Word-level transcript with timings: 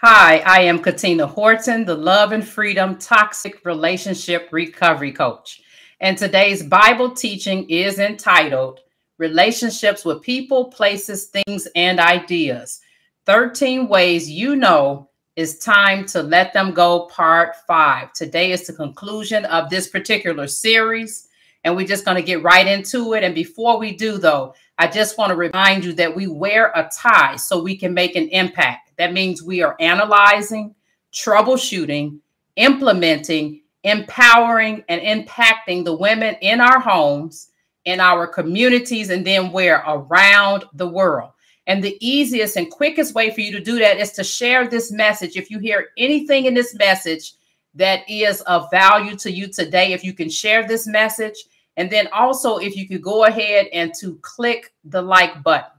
Hi, 0.00 0.38
I 0.46 0.60
am 0.60 0.78
Katina 0.78 1.26
Horton, 1.26 1.84
the 1.84 1.96
Love 1.96 2.30
and 2.30 2.46
Freedom 2.46 2.96
Toxic 2.98 3.64
Relationship 3.64 4.48
Recovery 4.52 5.10
Coach. 5.10 5.60
And 5.98 6.16
today's 6.16 6.62
Bible 6.62 7.10
teaching 7.10 7.68
is 7.68 7.98
entitled 7.98 8.78
Relationships 9.18 10.04
with 10.04 10.22
People, 10.22 10.66
Places, 10.66 11.30
Things, 11.30 11.66
and 11.74 11.98
Ideas 11.98 12.80
13 13.26 13.88
Ways 13.88 14.30
You 14.30 14.54
Know 14.54 15.10
It's 15.34 15.58
Time 15.58 16.06
to 16.06 16.22
Let 16.22 16.52
Them 16.52 16.70
Go, 16.70 17.06
Part 17.06 17.56
5. 17.66 18.12
Today 18.12 18.52
is 18.52 18.68
the 18.68 18.74
conclusion 18.74 19.46
of 19.46 19.68
this 19.68 19.88
particular 19.88 20.46
series, 20.46 21.26
and 21.64 21.74
we're 21.74 21.88
just 21.88 22.04
going 22.04 22.14
to 22.14 22.22
get 22.22 22.44
right 22.44 22.68
into 22.68 23.14
it. 23.14 23.24
And 23.24 23.34
before 23.34 23.80
we 23.80 23.96
do, 23.96 24.16
though, 24.16 24.54
I 24.78 24.86
just 24.86 25.18
want 25.18 25.30
to 25.30 25.36
remind 25.36 25.84
you 25.84 25.92
that 25.94 26.14
we 26.14 26.28
wear 26.28 26.70
a 26.76 26.88
tie 26.96 27.34
so 27.34 27.60
we 27.60 27.76
can 27.76 27.92
make 27.92 28.14
an 28.14 28.28
impact. 28.28 28.87
That 28.98 29.12
means 29.12 29.42
we 29.42 29.62
are 29.62 29.76
analyzing, 29.80 30.74
troubleshooting, 31.12 32.18
implementing, 32.56 33.62
empowering, 33.84 34.84
and 34.88 35.00
impacting 35.00 35.84
the 35.84 35.96
women 35.96 36.36
in 36.40 36.60
our 36.60 36.80
homes, 36.80 37.50
in 37.84 38.00
our 38.00 38.26
communities, 38.26 39.10
and 39.10 39.26
then 39.26 39.52
where 39.52 39.84
around 39.86 40.64
the 40.74 40.88
world. 40.88 41.30
And 41.66 41.82
the 41.82 41.96
easiest 42.00 42.56
and 42.56 42.70
quickest 42.70 43.14
way 43.14 43.30
for 43.30 43.40
you 43.40 43.52
to 43.52 43.60
do 43.60 43.78
that 43.78 43.98
is 43.98 44.12
to 44.12 44.24
share 44.24 44.66
this 44.66 44.90
message. 44.90 45.36
If 45.36 45.50
you 45.50 45.58
hear 45.58 45.88
anything 45.96 46.46
in 46.46 46.54
this 46.54 46.74
message 46.74 47.34
that 47.74 48.08
is 48.08 48.40
of 48.42 48.70
value 48.70 49.14
to 49.16 49.30
you 49.30 49.48
today, 49.48 49.92
if 49.92 50.02
you 50.02 50.12
can 50.12 50.30
share 50.30 50.66
this 50.66 50.86
message, 50.86 51.36
and 51.76 51.88
then 51.88 52.08
also, 52.12 52.56
if 52.56 52.74
you 52.74 52.88
could 52.88 53.02
go 53.02 53.26
ahead 53.26 53.68
and 53.72 53.92
to 54.00 54.16
click 54.22 54.72
the 54.84 55.00
like 55.00 55.42
button. 55.44 55.77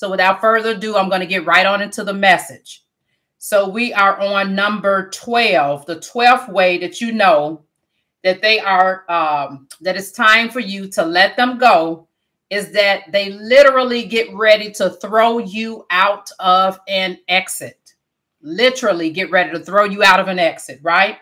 So 0.00 0.10
without 0.10 0.40
further 0.40 0.70
ado, 0.70 0.96
I'm 0.96 1.10
going 1.10 1.20
to 1.20 1.26
get 1.26 1.44
right 1.44 1.66
on 1.66 1.82
into 1.82 2.02
the 2.02 2.14
message. 2.14 2.86
So 3.36 3.68
we 3.68 3.92
are 3.92 4.18
on 4.18 4.54
number 4.54 5.10
12, 5.10 5.84
the 5.84 5.96
12th 5.96 6.50
way 6.50 6.78
that 6.78 7.02
you 7.02 7.12
know 7.12 7.64
that 8.24 8.40
they 8.40 8.60
are, 8.60 9.04
um, 9.10 9.68
that 9.82 9.98
it's 9.98 10.10
time 10.10 10.48
for 10.48 10.60
you 10.60 10.88
to 10.92 11.04
let 11.04 11.36
them 11.36 11.58
go 11.58 12.08
is 12.48 12.72
that 12.72 13.12
they 13.12 13.32
literally 13.32 14.06
get 14.06 14.34
ready 14.34 14.70
to 14.70 14.88
throw 14.88 15.36
you 15.36 15.84
out 15.90 16.30
of 16.38 16.80
an 16.88 17.18
exit. 17.28 17.92
Literally 18.40 19.10
get 19.10 19.30
ready 19.30 19.50
to 19.50 19.60
throw 19.62 19.84
you 19.84 20.02
out 20.02 20.18
of 20.18 20.28
an 20.28 20.38
exit, 20.38 20.80
right? 20.82 21.18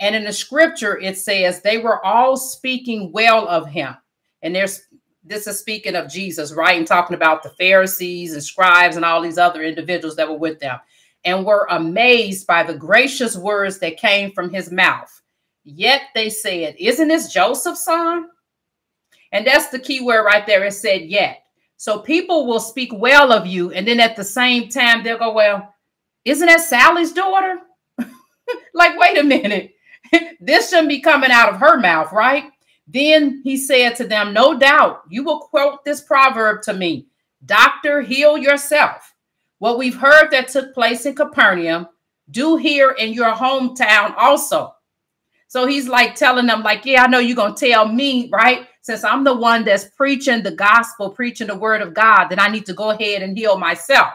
And 0.00 0.16
in 0.16 0.24
the 0.24 0.32
scripture, 0.32 0.98
it 0.98 1.18
says 1.18 1.62
they 1.62 1.78
were 1.78 2.04
all 2.04 2.36
speaking 2.36 3.12
well 3.12 3.46
of 3.46 3.68
him. 3.68 3.94
And 4.42 4.56
there's 4.56 4.87
this 5.28 5.46
is 5.46 5.58
speaking 5.58 5.94
of 5.94 6.10
Jesus, 6.10 6.52
right? 6.52 6.76
And 6.76 6.86
talking 6.86 7.14
about 7.14 7.42
the 7.42 7.50
Pharisees 7.50 8.32
and 8.32 8.42
scribes 8.42 8.96
and 8.96 9.04
all 9.04 9.20
these 9.20 9.38
other 9.38 9.62
individuals 9.62 10.16
that 10.16 10.28
were 10.28 10.38
with 10.38 10.58
them 10.58 10.78
and 11.24 11.44
were 11.44 11.66
amazed 11.70 12.46
by 12.46 12.62
the 12.62 12.74
gracious 12.74 13.36
words 13.36 13.78
that 13.78 13.96
came 13.96 14.32
from 14.32 14.52
his 14.52 14.70
mouth. 14.70 15.10
Yet 15.64 16.02
they 16.14 16.30
said, 16.30 16.76
Isn't 16.78 17.08
this 17.08 17.32
Joseph's 17.32 17.84
son? 17.84 18.28
And 19.32 19.46
that's 19.46 19.68
the 19.68 19.78
key 19.78 20.00
word 20.00 20.24
right 20.24 20.46
there. 20.46 20.64
It 20.64 20.72
said, 20.72 21.02
Yet. 21.02 21.42
So 21.76 22.00
people 22.00 22.46
will 22.46 22.60
speak 22.60 22.90
well 22.92 23.32
of 23.32 23.46
you. 23.46 23.70
And 23.72 23.86
then 23.86 24.00
at 24.00 24.16
the 24.16 24.24
same 24.24 24.68
time, 24.68 25.04
they'll 25.04 25.18
go, 25.18 25.32
Well, 25.32 25.74
isn't 26.24 26.46
that 26.46 26.60
Sally's 26.60 27.12
daughter? 27.12 27.58
like, 28.74 28.98
wait 28.98 29.18
a 29.18 29.24
minute. 29.24 29.72
this 30.40 30.70
shouldn't 30.70 30.88
be 30.88 31.00
coming 31.00 31.30
out 31.30 31.52
of 31.52 31.60
her 31.60 31.78
mouth, 31.78 32.12
right? 32.12 32.44
Then 32.88 33.42
he 33.44 33.58
said 33.58 33.96
to 33.96 34.06
them, 34.06 34.32
No 34.32 34.58
doubt 34.58 35.02
you 35.08 35.22
will 35.22 35.40
quote 35.40 35.84
this 35.84 36.00
proverb 36.00 36.62
to 36.62 36.72
me 36.72 37.06
Doctor, 37.44 38.00
heal 38.00 38.38
yourself. 38.38 39.14
What 39.58 39.78
we've 39.78 39.96
heard 39.96 40.30
that 40.30 40.48
took 40.48 40.72
place 40.74 41.04
in 41.04 41.14
Capernaum, 41.14 41.88
do 42.30 42.56
here 42.56 42.90
in 42.92 43.12
your 43.12 43.32
hometown 43.32 44.14
also. 44.16 44.74
So 45.48 45.66
he's 45.66 45.88
like 45.88 46.14
telling 46.14 46.46
them, 46.46 46.62
like, 46.62 46.84
yeah, 46.84 47.04
I 47.04 47.06
know 47.06 47.18
you're 47.18 47.36
gonna 47.36 47.54
tell 47.54 47.88
me, 47.88 48.28
right? 48.32 48.66
Since 48.82 49.04
I'm 49.04 49.24
the 49.24 49.34
one 49.34 49.64
that's 49.64 49.86
preaching 49.96 50.42
the 50.42 50.52
gospel, 50.52 51.10
preaching 51.10 51.46
the 51.46 51.56
word 51.56 51.82
of 51.82 51.94
God, 51.94 52.28
then 52.28 52.38
I 52.38 52.48
need 52.48 52.66
to 52.66 52.74
go 52.74 52.90
ahead 52.90 53.22
and 53.22 53.36
heal 53.36 53.58
myself. 53.58 54.12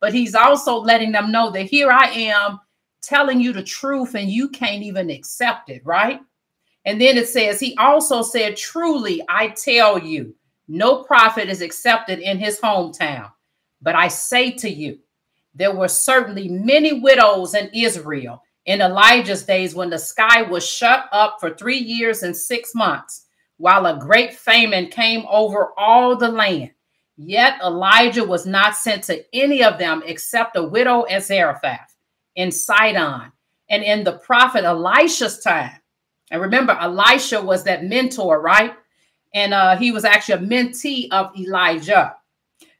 But 0.00 0.14
he's 0.14 0.34
also 0.34 0.76
letting 0.76 1.12
them 1.12 1.30
know 1.30 1.50
that 1.50 1.66
here 1.66 1.90
I 1.90 2.06
am 2.06 2.60
telling 3.02 3.40
you 3.40 3.52
the 3.52 3.62
truth 3.62 4.14
and 4.14 4.30
you 4.30 4.48
can't 4.48 4.82
even 4.82 5.10
accept 5.10 5.70
it, 5.70 5.82
right? 5.84 6.20
And 6.90 7.00
then 7.00 7.16
it 7.16 7.28
says, 7.28 7.60
He 7.60 7.76
also 7.76 8.20
said, 8.20 8.56
Truly, 8.56 9.22
I 9.28 9.50
tell 9.50 9.96
you, 9.96 10.34
no 10.66 11.04
prophet 11.04 11.48
is 11.48 11.62
accepted 11.62 12.18
in 12.18 12.36
his 12.36 12.58
hometown. 12.58 13.30
But 13.80 13.94
I 13.94 14.08
say 14.08 14.50
to 14.50 14.68
you, 14.68 14.98
there 15.54 15.72
were 15.72 15.86
certainly 15.86 16.48
many 16.48 16.94
widows 16.94 17.54
in 17.54 17.70
Israel 17.72 18.42
in 18.66 18.80
Elijah's 18.80 19.44
days 19.44 19.72
when 19.72 19.88
the 19.88 20.00
sky 20.00 20.42
was 20.42 20.68
shut 20.68 21.04
up 21.12 21.36
for 21.38 21.54
three 21.54 21.78
years 21.78 22.24
and 22.24 22.36
six 22.36 22.74
months, 22.74 23.26
while 23.58 23.86
a 23.86 24.00
great 24.00 24.34
famine 24.34 24.88
came 24.88 25.24
over 25.30 25.68
all 25.78 26.16
the 26.16 26.28
land. 26.28 26.72
Yet 27.16 27.60
Elijah 27.62 28.24
was 28.24 28.46
not 28.46 28.74
sent 28.74 29.04
to 29.04 29.24
any 29.32 29.62
of 29.62 29.78
them 29.78 30.02
except 30.04 30.56
a 30.56 30.64
widow 30.64 31.06
at 31.06 31.22
Zarephath 31.22 31.94
in 32.34 32.50
Sidon 32.50 33.30
and 33.68 33.84
in 33.84 34.02
the 34.02 34.18
prophet 34.18 34.64
Elisha's 34.64 35.38
time. 35.38 35.79
And 36.30 36.40
remember, 36.40 36.76
Elisha 36.80 37.42
was 37.42 37.64
that 37.64 37.84
mentor, 37.84 38.40
right? 38.40 38.74
And 39.34 39.54
uh, 39.54 39.76
he 39.76 39.92
was 39.92 40.04
actually 40.04 40.44
a 40.44 40.48
mentee 40.48 41.08
of 41.10 41.36
Elijah. 41.36 42.16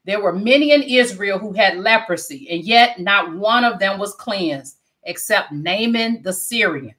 There 0.05 0.23
were 0.23 0.33
many 0.33 0.73
in 0.73 0.83
Israel 0.83 1.39
who 1.39 1.53
had 1.53 1.79
leprosy, 1.79 2.49
and 2.51 2.65
yet 2.65 3.01
not 3.01 3.37
one 3.37 3.65
of 3.65 3.79
them 3.79 3.99
was 3.99 4.15
cleansed 4.15 4.77
except 5.05 5.53
Naaman 5.53 6.23
the 6.23 6.33
Syrian. 6.33 6.95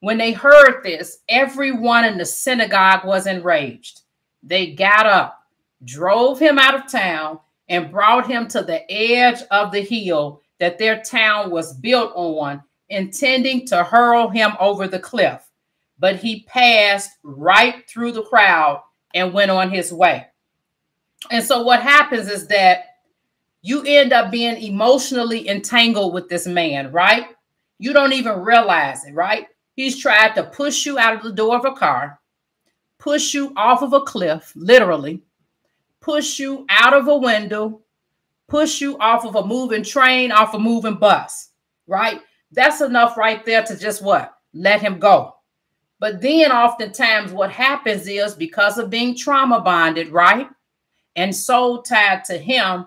When 0.00 0.18
they 0.18 0.32
heard 0.32 0.82
this, 0.82 1.18
everyone 1.28 2.04
in 2.04 2.18
the 2.18 2.24
synagogue 2.24 3.04
was 3.04 3.26
enraged. 3.26 4.02
They 4.42 4.74
got 4.74 5.06
up, 5.06 5.42
drove 5.84 6.38
him 6.38 6.58
out 6.58 6.74
of 6.74 6.90
town, 6.90 7.40
and 7.68 7.90
brought 7.90 8.26
him 8.26 8.46
to 8.48 8.62
the 8.62 8.90
edge 8.90 9.42
of 9.50 9.72
the 9.72 9.82
hill 9.82 10.40
that 10.58 10.78
their 10.78 11.02
town 11.02 11.50
was 11.50 11.74
built 11.74 12.12
on, 12.14 12.62
intending 12.88 13.66
to 13.66 13.84
hurl 13.84 14.28
him 14.28 14.52
over 14.60 14.86
the 14.86 14.98
cliff. 14.98 15.47
But 15.98 16.16
he 16.16 16.44
passed 16.44 17.10
right 17.22 17.88
through 17.88 18.12
the 18.12 18.22
crowd 18.22 18.82
and 19.14 19.32
went 19.32 19.50
on 19.50 19.70
his 19.70 19.92
way. 19.92 20.26
And 21.30 21.44
so, 21.44 21.62
what 21.62 21.82
happens 21.82 22.28
is 22.28 22.46
that 22.48 22.84
you 23.62 23.82
end 23.84 24.12
up 24.12 24.30
being 24.30 24.56
emotionally 24.62 25.48
entangled 25.48 26.14
with 26.14 26.28
this 26.28 26.46
man, 26.46 26.92
right? 26.92 27.26
You 27.78 27.92
don't 27.92 28.12
even 28.12 28.40
realize 28.40 29.04
it, 29.04 29.14
right? 29.14 29.46
He's 29.74 29.98
tried 30.00 30.34
to 30.34 30.44
push 30.44 30.86
you 30.86 30.98
out 30.98 31.16
of 31.16 31.22
the 31.22 31.32
door 31.32 31.56
of 31.56 31.64
a 31.64 31.72
car, 31.72 32.20
push 32.98 33.34
you 33.34 33.52
off 33.56 33.82
of 33.82 33.92
a 33.92 34.00
cliff, 34.00 34.52
literally, 34.56 35.22
push 36.00 36.38
you 36.38 36.66
out 36.68 36.94
of 36.94 37.08
a 37.08 37.16
window, 37.16 37.82
push 38.48 38.80
you 38.80 38.98
off 38.98 39.24
of 39.24 39.36
a 39.36 39.46
moving 39.46 39.84
train, 39.84 40.32
off 40.32 40.54
a 40.54 40.58
moving 40.58 40.96
bus, 40.96 41.50
right? 41.86 42.20
That's 42.50 42.80
enough 42.80 43.16
right 43.16 43.44
there 43.44 43.62
to 43.62 43.76
just 43.76 44.02
what? 44.02 44.34
Let 44.54 44.80
him 44.80 44.98
go. 44.98 45.34
But 46.00 46.20
then 46.20 46.52
oftentimes 46.52 47.32
what 47.32 47.50
happens 47.50 48.06
is 48.06 48.34
because 48.34 48.78
of 48.78 48.90
being 48.90 49.16
trauma 49.16 49.60
bonded, 49.60 50.08
right? 50.08 50.48
And 51.16 51.34
soul 51.34 51.82
tied 51.82 52.24
to 52.26 52.38
him, 52.38 52.86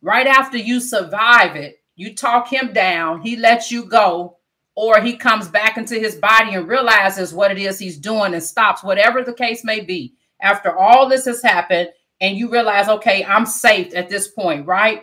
right 0.00 0.26
after 0.26 0.56
you 0.56 0.80
survive 0.80 1.56
it, 1.56 1.80
you 1.96 2.14
talk 2.14 2.52
him 2.52 2.72
down, 2.72 3.22
he 3.22 3.36
lets 3.36 3.72
you 3.72 3.84
go, 3.84 4.36
or 4.76 5.00
he 5.00 5.16
comes 5.16 5.48
back 5.48 5.78
into 5.78 5.98
his 5.98 6.14
body 6.14 6.54
and 6.54 6.68
realizes 6.68 7.32
what 7.32 7.50
it 7.50 7.58
is 7.58 7.78
he's 7.78 7.98
doing 7.98 8.34
and 8.34 8.42
stops, 8.42 8.84
whatever 8.84 9.22
the 9.22 9.32
case 9.32 9.64
may 9.64 9.80
be. 9.80 10.14
After 10.40 10.76
all 10.76 11.08
this 11.08 11.24
has 11.24 11.42
happened, 11.42 11.88
and 12.20 12.36
you 12.36 12.50
realize, 12.50 12.88
okay, 12.88 13.24
I'm 13.24 13.46
safe 13.46 13.94
at 13.94 14.08
this 14.08 14.28
point, 14.28 14.66
right? 14.66 15.02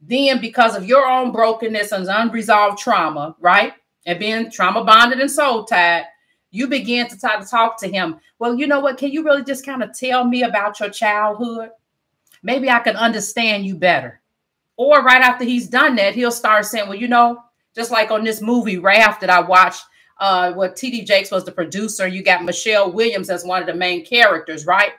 Then, 0.00 0.40
because 0.40 0.76
of 0.76 0.86
your 0.86 1.06
own 1.06 1.32
brokenness 1.32 1.92
and 1.92 2.06
unresolved 2.06 2.78
trauma, 2.78 3.34
right? 3.40 3.72
And 4.04 4.18
being 4.18 4.50
trauma 4.50 4.84
bonded 4.84 5.20
and 5.20 5.30
soul 5.30 5.64
tied, 5.64 6.04
you 6.56 6.66
begin 6.66 7.06
to 7.08 7.18
try 7.18 7.38
to 7.38 7.46
talk 7.46 7.78
to 7.80 7.88
him. 7.88 8.16
Well, 8.38 8.54
you 8.54 8.66
know 8.66 8.80
what? 8.80 8.96
Can 8.96 9.12
you 9.12 9.22
really 9.22 9.44
just 9.44 9.64
kind 9.64 9.82
of 9.82 9.92
tell 9.92 10.24
me 10.24 10.42
about 10.42 10.80
your 10.80 10.88
childhood? 10.88 11.70
Maybe 12.42 12.70
I 12.70 12.78
can 12.78 12.96
understand 12.96 13.66
you 13.66 13.76
better. 13.76 14.20
Or 14.76 15.02
right 15.02 15.20
after 15.20 15.44
he's 15.44 15.68
done 15.68 15.96
that, 15.96 16.14
he'll 16.14 16.30
start 16.30 16.64
saying, 16.64 16.88
Well, 16.88 16.98
you 16.98 17.08
know, 17.08 17.42
just 17.74 17.90
like 17.90 18.10
on 18.10 18.24
this 18.24 18.40
movie 18.40 18.78
Raft 18.78 19.20
that 19.20 19.30
I 19.30 19.40
watched, 19.40 19.82
uh, 20.18 20.52
what 20.52 20.76
TD 20.76 21.06
Jakes 21.06 21.30
was 21.30 21.44
the 21.44 21.52
producer, 21.52 22.06
you 22.06 22.22
got 22.22 22.44
Michelle 22.44 22.90
Williams 22.90 23.28
as 23.28 23.44
one 23.44 23.60
of 23.60 23.66
the 23.66 23.74
main 23.74 24.04
characters, 24.04 24.64
right? 24.64 24.92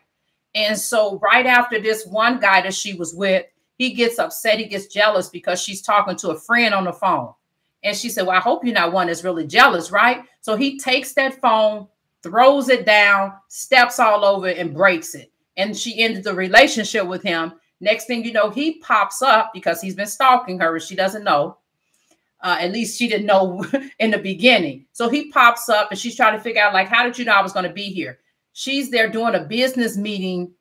And 0.53 0.77
so, 0.77 1.19
right 1.19 1.45
after 1.45 1.81
this 1.81 2.05
one 2.05 2.39
guy 2.39 2.61
that 2.61 2.73
she 2.73 2.93
was 2.93 3.15
with, 3.15 3.45
he 3.77 3.93
gets 3.93 4.19
upset, 4.19 4.59
he 4.59 4.65
gets 4.65 4.87
jealous 4.87 5.29
because 5.29 5.61
she's 5.61 5.81
talking 5.81 6.15
to 6.17 6.29
a 6.29 6.39
friend 6.39 6.73
on 6.73 6.85
the 6.85 6.93
phone. 6.93 7.33
And 7.83 7.95
she 7.95 8.09
said, 8.09 8.25
Well, 8.25 8.35
I 8.35 8.41
hope 8.41 8.65
you're 8.65 8.73
not 8.73 8.91
one 8.91 9.07
that's 9.07 9.23
really 9.23 9.47
jealous, 9.47 9.91
right? 9.91 10.23
So 10.41 10.55
he 10.55 10.79
takes 10.79 11.13
that 11.13 11.39
phone, 11.41 11.87
throws 12.23 12.69
it 12.69 12.85
down, 12.85 13.33
steps 13.47 13.99
all 13.99 14.25
over 14.25 14.47
and 14.47 14.73
breaks 14.73 15.15
it. 15.15 15.31
And 15.55 15.75
she 15.75 16.01
ended 16.01 16.23
the 16.23 16.33
relationship 16.33 17.05
with 17.07 17.23
him. 17.23 17.53
Next 17.79 18.05
thing 18.05 18.23
you 18.23 18.31
know, 18.31 18.49
he 18.49 18.79
pops 18.79 19.21
up 19.21 19.51
because 19.53 19.81
he's 19.81 19.95
been 19.95 20.07
stalking 20.07 20.59
her 20.59 20.75
and 20.75 20.83
she 20.83 20.95
doesn't 20.95 21.23
know. 21.23 21.57
Uh, 22.41 22.57
at 22.59 22.71
least 22.71 22.97
she 22.97 23.07
didn't 23.07 23.25
know 23.25 23.65
in 23.99 24.11
the 24.11 24.17
beginning. 24.17 24.85
So 24.91 25.09
he 25.09 25.31
pops 25.31 25.69
up 25.69 25.89
and 25.89 25.99
she's 25.99 26.15
trying 26.15 26.37
to 26.37 26.43
figure 26.43 26.61
out, 26.61 26.73
like, 26.73 26.87
how 26.87 27.03
did 27.03 27.17
you 27.17 27.25
know 27.25 27.33
I 27.33 27.41
was 27.41 27.53
going 27.53 27.67
to 27.67 27.73
be 27.73 27.89
here? 27.89 28.19
She's 28.53 28.89
there 28.89 29.09
doing 29.09 29.35
a 29.35 29.43
business 29.43 29.97
meeting 29.97 30.51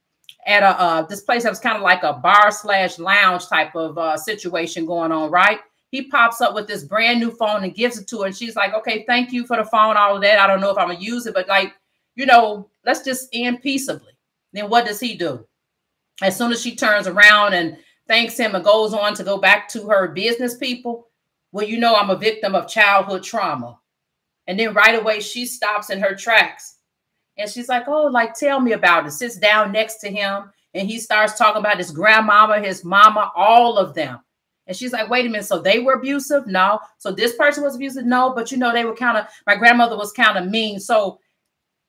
at 0.47 0.63
a 0.63 0.81
uh, 0.81 1.03
this 1.03 1.23
place 1.23 1.43
that 1.43 1.51
was 1.51 1.59
kind 1.59 1.77
of 1.77 1.83
like 1.83 2.03
a 2.03 2.15
bar 2.15 2.51
slash 2.51 2.99
lounge 2.99 3.47
type 3.49 3.75
of 3.75 3.99
uh, 3.99 4.17
situation 4.17 4.87
going 4.87 5.13
on, 5.13 5.31
right? 5.31 5.61
He 5.91 6.09
pops 6.09 6.41
up 6.41 6.55
with 6.55 6.67
this 6.67 6.85
brand 6.85 7.21
new 7.21 7.31
phone 7.31 7.65
and 7.65 7.75
gives 7.75 7.99
it 7.99 8.09
to 8.09 8.21
her, 8.21 8.27
and 8.27 8.37
she's 8.37 8.57
like, 8.57 8.75
"Okay, 8.75 9.05
thank 9.07 9.33
you 9.33 9.47
for 9.47 9.57
the 9.57 9.65
phone, 9.65 9.97
all 9.97 10.17
of 10.17 10.23
that. 10.23 10.39
I 10.39 10.47
don't 10.47 10.61
know 10.61 10.71
if 10.71 10.79
I'm 10.79 10.89
gonna 10.89 10.99
use 10.99 11.27
it, 11.27 11.35
but 11.35 11.49
like, 11.49 11.75
you 12.15 12.27
know, 12.27 12.69
let's 12.85 13.03
just 13.03 13.29
end 13.33 13.63
peaceably." 13.63 14.13
Then 14.53 14.69
what 14.69 14.87
does 14.87 15.01
he 15.01 15.15
do? 15.15 15.47
As 16.23 16.37
soon 16.37 16.51
as 16.51 16.63
she 16.63 16.75
turns 16.75 17.07
around 17.07 17.55
and 17.55 17.77
thanks 18.09 18.39
him 18.39 18.55
and 18.55 18.65
goes 18.65 18.95
on 18.95 19.15
to 19.15 19.25
go 19.25 19.37
back 19.37 19.69
to 19.69 19.89
her 19.89 20.09
business 20.09 20.57
people, 20.57 21.09
well, 21.53 21.67
you 21.67 21.79
know, 21.79 21.95
I'm 21.95 22.11
a 22.11 22.17
victim 22.17 22.55
of 22.55 22.69
childhood 22.69 23.23
trauma. 23.23 23.79
And 24.47 24.59
then 24.59 24.75
right 24.75 24.99
away, 24.99 25.21
she 25.21 25.45
stops 25.45 25.91
in 25.91 26.01
her 26.01 26.15
tracks 26.15 26.79
and 27.37 27.51
she's 27.51 27.69
like, 27.69 27.89
Oh, 27.89 28.07
like, 28.07 28.35
tell 28.35 28.61
me 28.61 28.73
about 28.73 29.07
it. 29.07 29.11
Sits 29.13 29.37
down 29.37 29.73
next 29.73 29.97
to 29.97 30.11
him 30.11 30.51
and 30.75 30.89
he 30.89 30.99
starts 30.99 31.37
talking 31.37 31.61
about 31.61 31.79
his 31.79 31.91
grandmama, 31.91 32.61
his 32.61 32.85
mama, 32.85 33.33
all 33.35 33.77
of 33.77 33.95
them. 33.95 34.21
And 34.67 34.77
she's 34.77 34.93
like, 34.93 35.09
wait 35.09 35.27
a 35.27 35.29
minute, 35.29 35.47
so 35.47 35.61
they 35.61 35.79
were 35.79 35.95
abusive? 35.95 36.47
No. 36.47 36.81
So 36.99 37.13
this 37.13 37.37
person 37.37 37.63
was 37.63 37.77
abusive? 37.77 38.05
No, 38.05 38.33
but 38.35 38.51
you 38.51 38.59
know, 38.59 38.73
they 38.73 38.85
were 38.85 38.97
kind 38.97 39.17
of, 39.17 39.27
my 39.47 39.55
grandmother 39.55 39.97
was 39.97 40.13
kind 40.13 40.37
of 40.37 40.51
mean. 40.51 40.81
So 40.81 41.21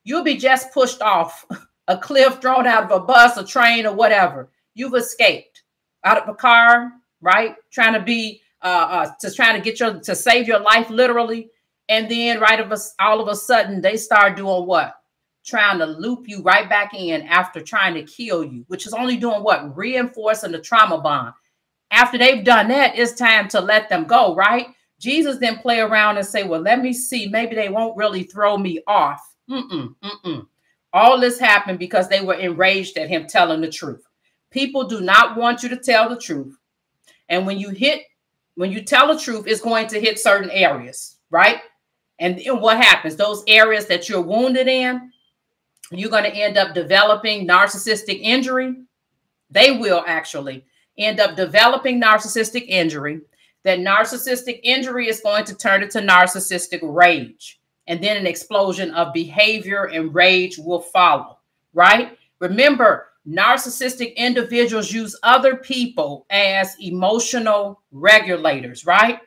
you'll 0.03 0.23
be 0.23 0.37
just 0.37 0.71
pushed 0.73 1.01
off 1.01 1.45
a 1.87 1.97
cliff, 1.97 2.39
thrown 2.39 2.67
out 2.67 2.83
of 2.83 2.91
a 2.91 2.99
bus, 2.99 3.37
a 3.37 3.45
train, 3.45 3.85
or 3.85 3.93
whatever. 3.93 4.49
You've 4.75 4.93
escaped 4.93 5.63
out 6.03 6.21
of 6.21 6.29
a 6.29 6.35
car, 6.35 6.91
right? 7.21 7.55
Trying 7.71 7.93
to 7.93 8.01
be, 8.01 8.41
uh, 8.61 8.87
uh 8.89 9.11
to 9.21 9.31
trying 9.31 9.55
to 9.55 9.61
get 9.61 9.79
your, 9.79 9.99
to 10.01 10.15
save 10.15 10.47
your 10.47 10.59
life 10.59 10.89
literally. 10.89 11.49
And 11.89 12.11
then 12.11 12.39
right 12.39 12.59
of 12.59 12.71
us, 12.71 12.93
all 12.99 13.21
of 13.21 13.27
a 13.27 13.35
sudden, 13.35 13.81
they 13.81 13.97
start 13.97 14.35
doing 14.35 14.67
what? 14.67 14.93
trying 15.47 15.79
to 15.79 15.85
loop 15.85 16.27
you 16.27 16.41
right 16.43 16.69
back 16.69 16.93
in 16.93 17.21
after 17.23 17.61
trying 17.61 17.93
to 17.93 18.03
kill 18.03 18.43
you, 18.43 18.65
which 18.67 18.85
is 18.85 18.93
only 18.93 19.15
doing 19.15 19.41
what? 19.41 19.75
Reinforcing 19.75 20.51
the 20.51 20.59
trauma 20.59 20.99
bond. 20.99 21.33
After 21.91 22.17
they've 22.17 22.43
done 22.43 22.67
that, 22.69 22.97
it's 22.97 23.13
time 23.13 23.47
to 23.49 23.61
let 23.61 23.89
them 23.89 24.05
go, 24.05 24.35
right? 24.35 24.67
Jesus 24.99 25.37
then 25.37 25.59
play 25.59 25.79
around 25.79 26.17
and 26.17 26.25
say, 26.25 26.43
Well, 26.43 26.61
let 26.61 26.81
me 26.81 26.91
see. 26.93 27.27
Maybe 27.27 27.55
they 27.55 27.69
won't 27.69 27.97
really 27.97 28.23
throw 28.23 28.57
me 28.57 28.81
off. 28.87 29.21
Mm-mm, 29.49 29.95
mm-mm. 30.03 30.47
All 30.93 31.19
this 31.19 31.39
happened 31.39 31.79
because 31.79 32.07
they 32.09 32.21
were 32.21 32.33
enraged 32.33 32.97
at 32.97 33.09
him 33.09 33.27
telling 33.27 33.61
the 33.61 33.69
truth. 33.69 34.03
People 34.49 34.87
do 34.87 35.01
not 35.01 35.37
want 35.37 35.63
you 35.63 35.69
to 35.69 35.77
tell 35.77 36.09
the 36.09 36.17
truth. 36.17 36.57
And 37.29 37.45
when 37.45 37.59
you 37.59 37.69
hit, 37.69 38.03
when 38.55 38.71
you 38.71 38.81
tell 38.81 39.13
the 39.13 39.19
truth, 39.19 39.45
it's 39.47 39.61
going 39.61 39.87
to 39.87 39.99
hit 39.99 40.19
certain 40.19 40.49
areas, 40.49 41.17
right? 41.29 41.59
And 42.19 42.39
then 42.39 42.59
what 42.59 42.77
happens? 42.77 43.15
Those 43.15 43.43
areas 43.47 43.85
that 43.87 44.09
you're 44.09 44.21
wounded 44.21 44.67
in, 44.67 45.11
you're 45.91 46.09
going 46.09 46.23
to 46.23 46.35
end 46.35 46.57
up 46.57 46.73
developing 46.73 47.47
narcissistic 47.47 48.19
injury. 48.21 48.75
They 49.51 49.77
will 49.77 50.03
actually 50.07 50.65
end 50.97 51.19
up 51.19 51.35
developing 51.35 52.01
narcissistic 52.01 52.65
injury. 52.67 53.21
That 53.63 53.79
narcissistic 53.79 54.59
injury 54.63 55.07
is 55.07 55.21
going 55.21 55.45
to 55.45 55.55
turn 55.55 55.83
into 55.83 55.99
narcissistic 55.99 56.79
rage. 56.81 57.59
And 57.87 58.03
then 58.03 58.17
an 58.17 58.27
explosion 58.27 58.91
of 58.91 59.13
behavior 59.13 59.85
and 59.85 60.13
rage 60.13 60.57
will 60.57 60.81
follow, 60.81 61.37
right? 61.73 62.17
Remember, 62.39 63.07
narcissistic 63.27 64.15
individuals 64.15 64.91
use 64.91 65.17
other 65.23 65.55
people 65.55 66.25
as 66.29 66.75
emotional 66.79 67.81
regulators, 67.91 68.85
right? 68.85 69.19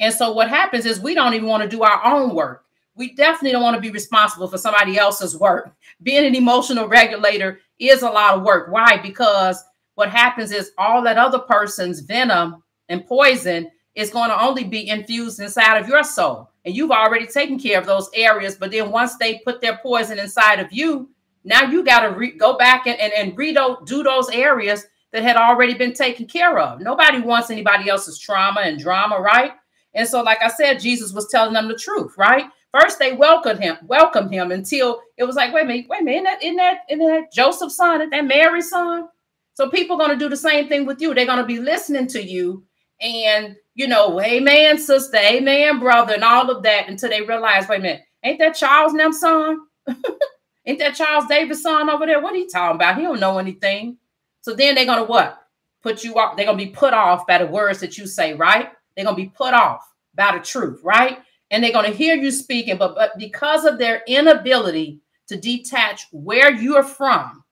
And 0.00 0.12
so 0.12 0.32
what 0.32 0.48
happens 0.48 0.86
is 0.86 1.00
we 1.00 1.14
don't 1.14 1.34
even 1.34 1.48
want 1.48 1.62
to 1.62 1.68
do 1.68 1.82
our 1.82 2.04
own 2.04 2.34
work 2.34 2.64
we 2.96 3.14
definitely 3.14 3.52
don't 3.52 3.62
want 3.62 3.74
to 3.74 3.80
be 3.80 3.90
responsible 3.90 4.46
for 4.48 4.58
somebody 4.58 4.98
else's 4.98 5.36
work. 5.36 5.74
Being 6.02 6.26
an 6.26 6.34
emotional 6.34 6.88
regulator 6.88 7.60
is 7.78 8.02
a 8.02 8.10
lot 8.10 8.34
of 8.34 8.42
work. 8.42 8.70
Why? 8.70 8.98
Because 8.98 9.62
what 9.94 10.10
happens 10.10 10.50
is 10.52 10.72
all 10.78 11.02
that 11.02 11.18
other 11.18 11.38
person's 11.38 12.00
venom 12.00 12.62
and 12.88 13.06
poison 13.06 13.70
is 13.94 14.10
going 14.10 14.30
to 14.30 14.42
only 14.42 14.64
be 14.64 14.88
infused 14.88 15.40
inside 15.40 15.78
of 15.78 15.88
your 15.88 16.02
soul. 16.02 16.50
And 16.64 16.74
you've 16.74 16.90
already 16.90 17.26
taken 17.26 17.58
care 17.58 17.78
of 17.78 17.86
those 17.86 18.10
areas. 18.14 18.56
But 18.56 18.70
then 18.70 18.90
once 18.90 19.16
they 19.16 19.38
put 19.44 19.60
their 19.60 19.78
poison 19.82 20.18
inside 20.18 20.58
of 20.60 20.72
you, 20.72 21.10
now 21.44 21.62
you 21.62 21.84
got 21.84 22.00
to 22.00 22.30
go 22.32 22.56
back 22.56 22.86
and, 22.86 22.98
and, 22.98 23.12
and 23.12 23.36
redo 23.36 23.86
do 23.86 24.02
those 24.02 24.30
areas 24.30 24.86
that 25.12 25.22
had 25.22 25.36
already 25.36 25.74
been 25.74 25.92
taken 25.92 26.26
care 26.26 26.58
of. 26.58 26.80
Nobody 26.80 27.20
wants 27.20 27.50
anybody 27.50 27.88
else's 27.88 28.18
trauma 28.18 28.62
and 28.62 28.80
drama, 28.80 29.20
right? 29.20 29.52
And 29.94 30.08
so, 30.08 30.22
like 30.22 30.42
I 30.42 30.48
said, 30.48 30.80
Jesus 30.80 31.12
was 31.12 31.28
telling 31.28 31.52
them 31.52 31.68
the 31.68 31.76
truth, 31.76 32.14
right? 32.18 32.46
First, 32.72 32.98
they 32.98 33.12
welcomed 33.12 33.60
him, 33.60 33.76
welcomed 33.86 34.32
him 34.32 34.50
until 34.50 35.00
it 35.16 35.22
was 35.22 35.36
like, 35.36 35.54
wait 35.54 35.62
a 35.62 35.66
minute, 35.66 35.86
wait 35.88 36.00
a 36.00 36.04
minute, 36.04 36.38
isn't 36.42 36.56
that, 36.56 36.78
isn't 36.90 37.06
that, 37.06 37.32
Joseph's 37.32 37.76
son, 37.76 38.00
isn't 38.00 38.10
that 38.10 38.24
Mary's 38.24 38.70
son? 38.70 39.08
So 39.54 39.70
people 39.70 39.96
are 39.96 40.06
going 40.06 40.18
to 40.18 40.24
do 40.24 40.28
the 40.28 40.36
same 40.36 40.68
thing 40.68 40.84
with 40.86 41.00
you. 41.00 41.14
They're 41.14 41.26
going 41.26 41.38
to 41.38 41.44
be 41.44 41.58
listening 41.58 42.06
to 42.08 42.22
you 42.22 42.64
and, 43.00 43.56
you 43.74 43.88
know, 43.88 44.20
amen, 44.20 44.78
sister, 44.78 45.16
amen, 45.16 45.80
brother, 45.80 46.14
and 46.14 46.24
all 46.24 46.50
of 46.50 46.62
that 46.64 46.88
until 46.88 47.10
they 47.10 47.22
realize, 47.22 47.68
wait 47.68 47.80
a 47.80 47.82
minute, 47.82 48.02
ain't 48.22 48.38
that 48.38 48.56
Charles 48.56 48.94
and 48.94 49.14
son? 49.14 49.60
ain't 50.66 50.78
that 50.78 50.94
Charles 50.94 51.26
Davis 51.26 51.62
son 51.62 51.90
over 51.90 52.06
there? 52.06 52.20
What 52.20 52.34
are 52.34 52.36
he 52.36 52.46
talking 52.46 52.76
about? 52.76 52.96
He 52.96 53.02
don't 53.02 53.20
know 53.20 53.38
anything. 53.38 53.98
So 54.42 54.54
then 54.54 54.74
they're 54.74 54.86
going 54.86 54.98
to 54.98 55.04
what? 55.04 55.40
Put 55.82 56.04
you 56.04 56.14
off. 56.16 56.36
They're 56.36 56.46
going 56.46 56.58
to 56.58 56.64
be 56.64 56.70
put 56.70 56.94
off 56.94 57.26
by 57.26 57.38
the 57.38 57.46
words 57.46 57.80
that 57.80 57.98
you 57.98 58.06
say, 58.06 58.34
right? 58.34 58.70
They're 58.94 59.04
going 59.04 59.16
to 59.16 59.22
be 59.22 59.28
put 59.28 59.54
off 59.54 59.88
by 60.14 60.36
the 60.36 60.44
truth, 60.44 60.80
right? 60.82 61.18
and 61.54 61.62
they're 61.62 61.72
going 61.72 61.88
to 61.88 61.96
hear 61.96 62.16
you 62.16 62.32
speaking, 62.32 62.76
but, 62.76 62.96
but 62.96 63.16
because 63.16 63.64
of 63.64 63.78
their 63.78 64.02
inability 64.08 64.98
to 65.28 65.36
detach 65.36 66.08
where 66.10 66.50
you're 66.50 66.82
from, 66.82 67.43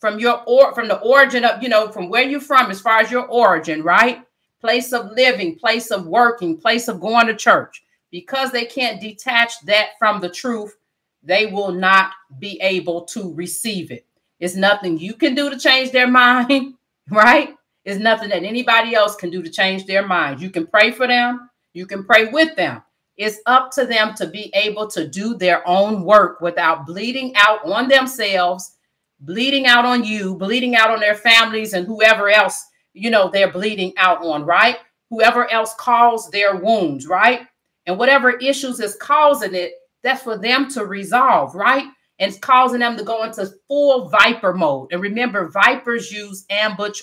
from 0.00 0.18
your 0.18 0.42
or 0.46 0.74
from 0.74 0.88
the 0.88 0.98
origin 1.00 1.44
of, 1.44 1.62
you 1.62 1.68
know, 1.68 1.88
from 1.92 2.08
where 2.08 2.22
you're 2.22 2.40
from 2.40 2.70
as 2.70 2.80
far 2.80 2.98
as 2.98 3.10
your 3.10 3.26
origin, 3.26 3.82
right? 3.82 4.24
Place 4.60 4.92
of 4.92 5.12
living, 5.12 5.56
place 5.56 5.90
of 5.90 6.06
working, 6.06 6.56
place 6.56 6.88
of 6.88 7.00
going 7.00 7.26
to 7.26 7.36
church. 7.36 7.82
Because 8.10 8.50
they 8.50 8.64
can't 8.64 9.00
detach 9.00 9.60
that 9.66 9.90
from 9.98 10.20
the 10.20 10.28
truth, 10.28 10.76
they 11.22 11.46
will 11.46 11.72
not 11.72 12.12
be 12.38 12.60
able 12.60 13.02
to 13.02 13.32
receive 13.34 13.90
it. 13.90 14.06
It's 14.40 14.56
nothing 14.56 14.98
you 14.98 15.14
can 15.14 15.34
do 15.34 15.50
to 15.50 15.58
change 15.58 15.92
their 15.92 16.08
mind, 16.10 16.74
right? 17.10 17.54
It's 17.84 18.00
nothing 18.00 18.30
that 18.30 18.42
anybody 18.42 18.94
else 18.94 19.16
can 19.16 19.30
do 19.30 19.42
to 19.42 19.50
change 19.50 19.86
their 19.86 20.06
mind. 20.06 20.40
You 20.40 20.50
can 20.50 20.66
pray 20.66 20.90
for 20.90 21.06
them, 21.06 21.50
you 21.72 21.86
can 21.86 22.04
pray 22.04 22.26
with 22.26 22.56
them, 22.56 22.82
it's 23.16 23.40
up 23.44 23.70
to 23.72 23.84
them 23.84 24.14
to 24.14 24.26
be 24.26 24.50
able 24.54 24.86
to 24.88 25.06
do 25.06 25.36
their 25.36 25.66
own 25.68 26.04
work 26.04 26.40
without 26.40 26.86
bleeding 26.86 27.34
out 27.36 27.64
on 27.66 27.88
themselves, 27.88 28.76
bleeding 29.20 29.66
out 29.66 29.84
on 29.84 30.04
you, 30.04 30.34
bleeding 30.34 30.74
out 30.74 30.90
on 30.90 31.00
their 31.00 31.14
families 31.14 31.72
and 31.72 31.86
whoever 31.86 32.28
else, 32.30 32.66
you 32.92 33.10
know, 33.10 33.28
they're 33.30 33.52
bleeding 33.52 33.92
out 33.96 34.24
on, 34.24 34.44
right? 34.44 34.78
Whoever 35.10 35.50
else 35.50 35.74
caused 35.74 36.32
their 36.32 36.56
wounds, 36.56 37.06
right? 37.06 37.40
And 37.86 37.98
whatever 37.98 38.30
issues 38.30 38.80
is 38.80 38.96
causing 38.96 39.54
it, 39.54 39.72
that's 40.02 40.22
for 40.22 40.38
them 40.38 40.68
to 40.70 40.86
resolve, 40.86 41.54
right? 41.54 41.84
And 42.18 42.30
it's 42.30 42.38
causing 42.38 42.80
them 42.80 42.96
to 42.96 43.04
go 43.04 43.24
into 43.24 43.50
full 43.68 44.08
viper 44.08 44.52
mode. 44.52 44.92
And 44.92 45.00
remember, 45.00 45.48
vipers 45.48 46.10
use 46.10 46.44
ambush 46.50 47.00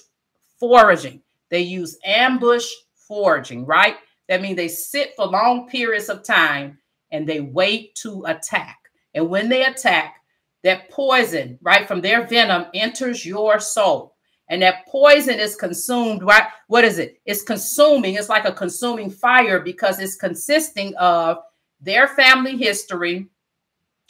foraging. 0.60 1.22
They 1.50 1.62
use 1.62 1.98
ambush 2.04 2.68
foraging, 3.08 3.66
right? 3.66 3.96
That 4.28 4.42
means 4.42 4.58
they 4.58 4.68
sit 4.68 5.14
for 5.16 5.26
long 5.26 5.68
periods 5.70 6.10
of 6.10 6.24
time 6.24 6.80
and 7.12 7.28
they 7.28 7.40
wait 7.40 7.96
to 7.96 8.24
attack. 8.26 8.78
And 9.14 9.30
when 9.30 9.50
they 9.50 9.66
attack, 9.66 10.17
that 10.68 10.90
poison, 10.90 11.58
right, 11.62 11.88
from 11.88 12.02
their 12.02 12.28
venom 12.28 12.66
enters 12.74 13.26
your 13.26 13.58
soul. 13.58 14.16
And 14.50 14.62
that 14.62 14.86
poison 14.86 15.40
is 15.40 15.56
consumed, 15.56 16.24
right? 16.24 16.44
What 16.68 16.84
is 16.84 17.00
it? 17.00 17.22
It's 17.26 17.42
consuming, 17.42 18.16
it's 18.16 18.28
like 18.28 18.44
a 18.44 18.52
consuming 18.52 19.10
fire 19.10 19.62
because 19.62 20.00
it's 20.00 20.18
consisting 20.18 20.94
of 20.96 21.38
their 21.80 22.10
family 22.10 22.58
history, 22.58 23.28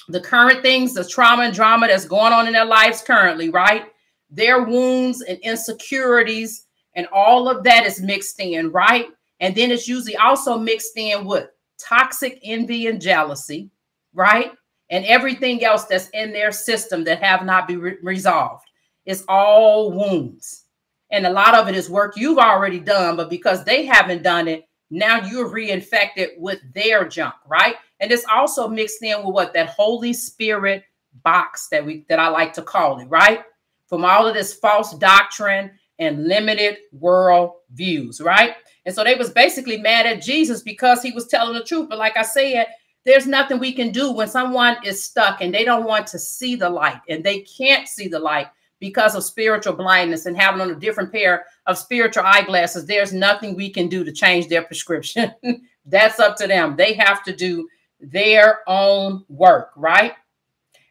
the 0.10 0.20
current 0.20 0.64
things, 0.64 0.96
the 0.96 1.08
trauma 1.08 1.44
and 1.44 1.54
drama 1.54 1.88
that's 1.88 2.06
going 2.06 2.34
on 2.34 2.48
in 2.48 2.54
their 2.54 2.66
lives 2.66 3.04
currently, 3.04 3.50
right? 3.50 3.86
Their 4.32 4.64
wounds 4.64 5.22
and 5.22 5.38
insecurities, 5.40 6.66
and 6.96 7.06
all 7.12 7.50
of 7.50 7.64
that 7.66 7.86
is 7.86 8.02
mixed 8.02 8.40
in, 8.40 8.72
right? 8.72 9.10
And 9.40 9.54
then 9.54 9.70
it's 9.70 9.88
usually 9.88 10.16
also 10.16 10.58
mixed 10.58 10.98
in 10.98 11.24
with 11.24 11.50
toxic 11.78 12.40
envy 12.44 12.88
and 12.88 13.00
jealousy, 13.00 13.70
right? 14.14 14.54
And 14.90 15.06
everything 15.06 15.64
else 15.64 15.86
that's 15.86 16.10
in 16.10 16.32
their 16.32 16.52
system 16.52 17.04
that 17.06 17.22
have 17.22 17.46
not 17.46 17.68
been 17.68 17.80
re 17.80 17.98
resolved. 18.02 18.66
It's 19.06 19.24
all 19.28 19.92
wounds. 19.92 20.64
And 21.12 21.26
a 21.26 21.32
lot 21.32 21.56
of 21.56 21.68
it 21.68 21.76
is 21.76 21.90
work 21.90 22.18
you've 22.18 22.38
already 22.38 22.80
done, 22.80 23.16
but 23.16 23.30
because 23.30 23.64
they 23.64 23.86
haven't 23.86 24.24
done 24.24 24.48
it, 24.48 24.68
now 24.90 25.26
you're 25.26 25.50
reinfected 25.50 26.38
with 26.38 26.60
their 26.74 27.08
junk, 27.08 27.36
right? 27.48 27.76
And 28.00 28.12
it's 28.12 28.26
also 28.26 28.68
mixed 28.68 29.02
in 29.04 29.18
with 29.20 29.34
what 29.34 29.54
that 29.54 29.70
Holy 29.70 30.14
Spirit 30.14 30.84
box 31.24 31.68
that 31.70 31.86
we 31.86 32.06
that 32.10 32.20
I 32.20 32.28
like 32.30 32.54
to 32.54 32.62
call 32.62 33.00
it, 33.00 33.06
right? 33.06 33.44
From 33.88 34.06
all 34.06 34.28
of 34.28 34.34
this 34.34 34.54
false 34.54 34.96
doctrine 34.98 35.72
and 36.00 36.28
limited 36.28 36.78
world 36.92 37.54
views, 37.72 38.22
right? 38.22 38.56
And 38.86 38.94
so 38.94 39.04
they 39.04 39.16
was 39.16 39.30
basically 39.30 39.78
mad 39.78 40.06
at 40.06 40.22
Jesus 40.22 40.62
because 40.62 41.02
he 41.02 41.12
was 41.12 41.28
telling 41.28 41.54
the 41.54 41.64
truth. 41.64 41.90
But 41.90 41.98
like 41.98 42.16
I 42.16 42.22
said, 42.22 42.68
there's 43.08 43.26
nothing 43.26 43.58
we 43.58 43.72
can 43.72 43.90
do 43.92 44.12
when 44.12 44.28
someone 44.28 44.76
is 44.84 45.02
stuck 45.02 45.40
and 45.40 45.54
they 45.54 45.64
don't 45.64 45.86
want 45.86 46.06
to 46.08 46.20
see 46.20 46.58
the 46.58 46.70
light 46.70 47.00
and 47.08 47.24
they 47.24 47.40
can't 47.40 47.88
see 47.88 48.10
the 48.10 48.20
light 48.20 48.48
because 48.82 49.16
of 49.16 49.24
spiritual 49.24 49.72
blindness 49.72 50.26
and 50.26 50.36
having 50.36 50.60
on 50.60 50.72
a 50.72 50.76
different 50.76 51.10
pair 51.10 51.46
of 51.68 51.78
spiritual 51.78 52.24
eyeglasses. 52.26 52.86
There's 52.86 53.14
nothing 53.14 53.56
we 53.56 53.70
can 53.70 53.88
do 53.88 54.04
to 54.04 54.12
change 54.12 54.50
their 54.50 54.62
prescription. 54.64 55.34
That's 55.86 56.20
up 56.20 56.36
to 56.36 56.48
them. 56.48 56.76
They 56.76 56.96
have 56.96 57.24
to 57.24 57.34
do 57.34 57.70
their 58.02 58.60
own 58.68 59.24
work, 59.30 59.72
right? 59.78 60.12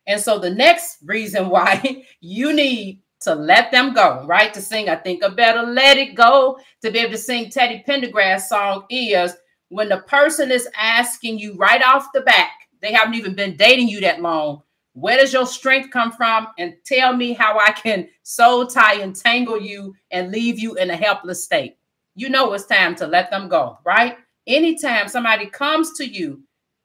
And 0.07 0.19
so 0.19 0.39
the 0.39 0.51
next 0.51 1.01
reason 1.05 1.49
why 1.51 2.07
you 2.23 2.55
need 2.55 3.03
to 3.21 3.35
let 3.35 3.71
them 3.71 3.93
go, 3.93 4.25
right? 4.27 4.55
To 4.55 4.63
sing, 4.63 4.89
I 4.89 4.97
think 4.97 5.23
I 5.23 5.29
better 5.29 5.65
let 5.65 5.99
it 5.99 6.15
go. 6.15 6.59
To 6.81 6.91
be 6.91 7.01
able 7.01 7.13
to 7.13 7.19
sing 7.19 7.51
Teddy 7.51 7.85
Pendergrass 7.87 8.49
song 8.49 8.87
is 8.89 9.37
when 9.69 9.89
the 9.89 9.99
person 9.99 10.51
is 10.51 10.69
asking 10.77 11.39
you 11.39 11.55
right 11.57 11.83
off 11.83 12.13
the 12.13 12.21
back, 12.21 12.53
they 12.81 12.93
haven't 12.93 13.15
even 13.15 13.35
been 13.35 13.57
dating 13.57 13.89
you 13.89 14.01
that 14.01 14.21
long. 14.21 14.63
Where 14.93 15.19
does 15.19 15.33
your 15.33 15.47
strength 15.47 15.91
come 15.91 16.13
from? 16.13 16.49
And 16.59 16.75
tell 16.85 17.15
me 17.15 17.33
how 17.33 17.59
I 17.59 17.73
can 17.73 18.09
soul 18.23 18.67
tie 18.67 19.01
and 19.01 19.15
tangle 19.15 19.61
you 19.61 19.95
and 20.11 20.31
leave 20.31 20.59
you 20.59 20.75
in 20.77 20.91
a 20.91 20.97
helpless 20.97 21.45
state. 21.45 21.77
You 22.15 22.31
know 22.31 22.53
it's 22.55 22.65
time 22.67 22.95
to 22.97 23.07
let 23.07 23.31
them 23.31 23.49
go, 23.49 23.79
right? 23.85 24.17
Anytime 24.47 25.09
somebody 25.09 25.47
comes 25.47 25.93
to 25.95 26.07
you, 26.07 26.43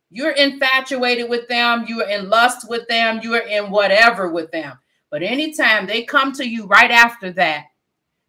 you're 0.10 0.32
infatuated 0.32 1.30
with 1.30 1.48
them, 1.48 1.86
you're 1.88 2.10
in 2.10 2.30
lust 2.30 2.70
with 2.70 2.86
them, 2.90 3.22
you're 3.24 3.48
in 3.48 3.72
whatever 3.72 4.30
with 4.30 4.52
them. 4.52 4.78
But 5.10 5.24
anytime 5.24 5.88
they 5.88 6.04
come 6.04 6.34
to 6.34 6.48
you 6.48 6.66
right 6.66 6.92
after 6.92 7.32
that 7.34 7.68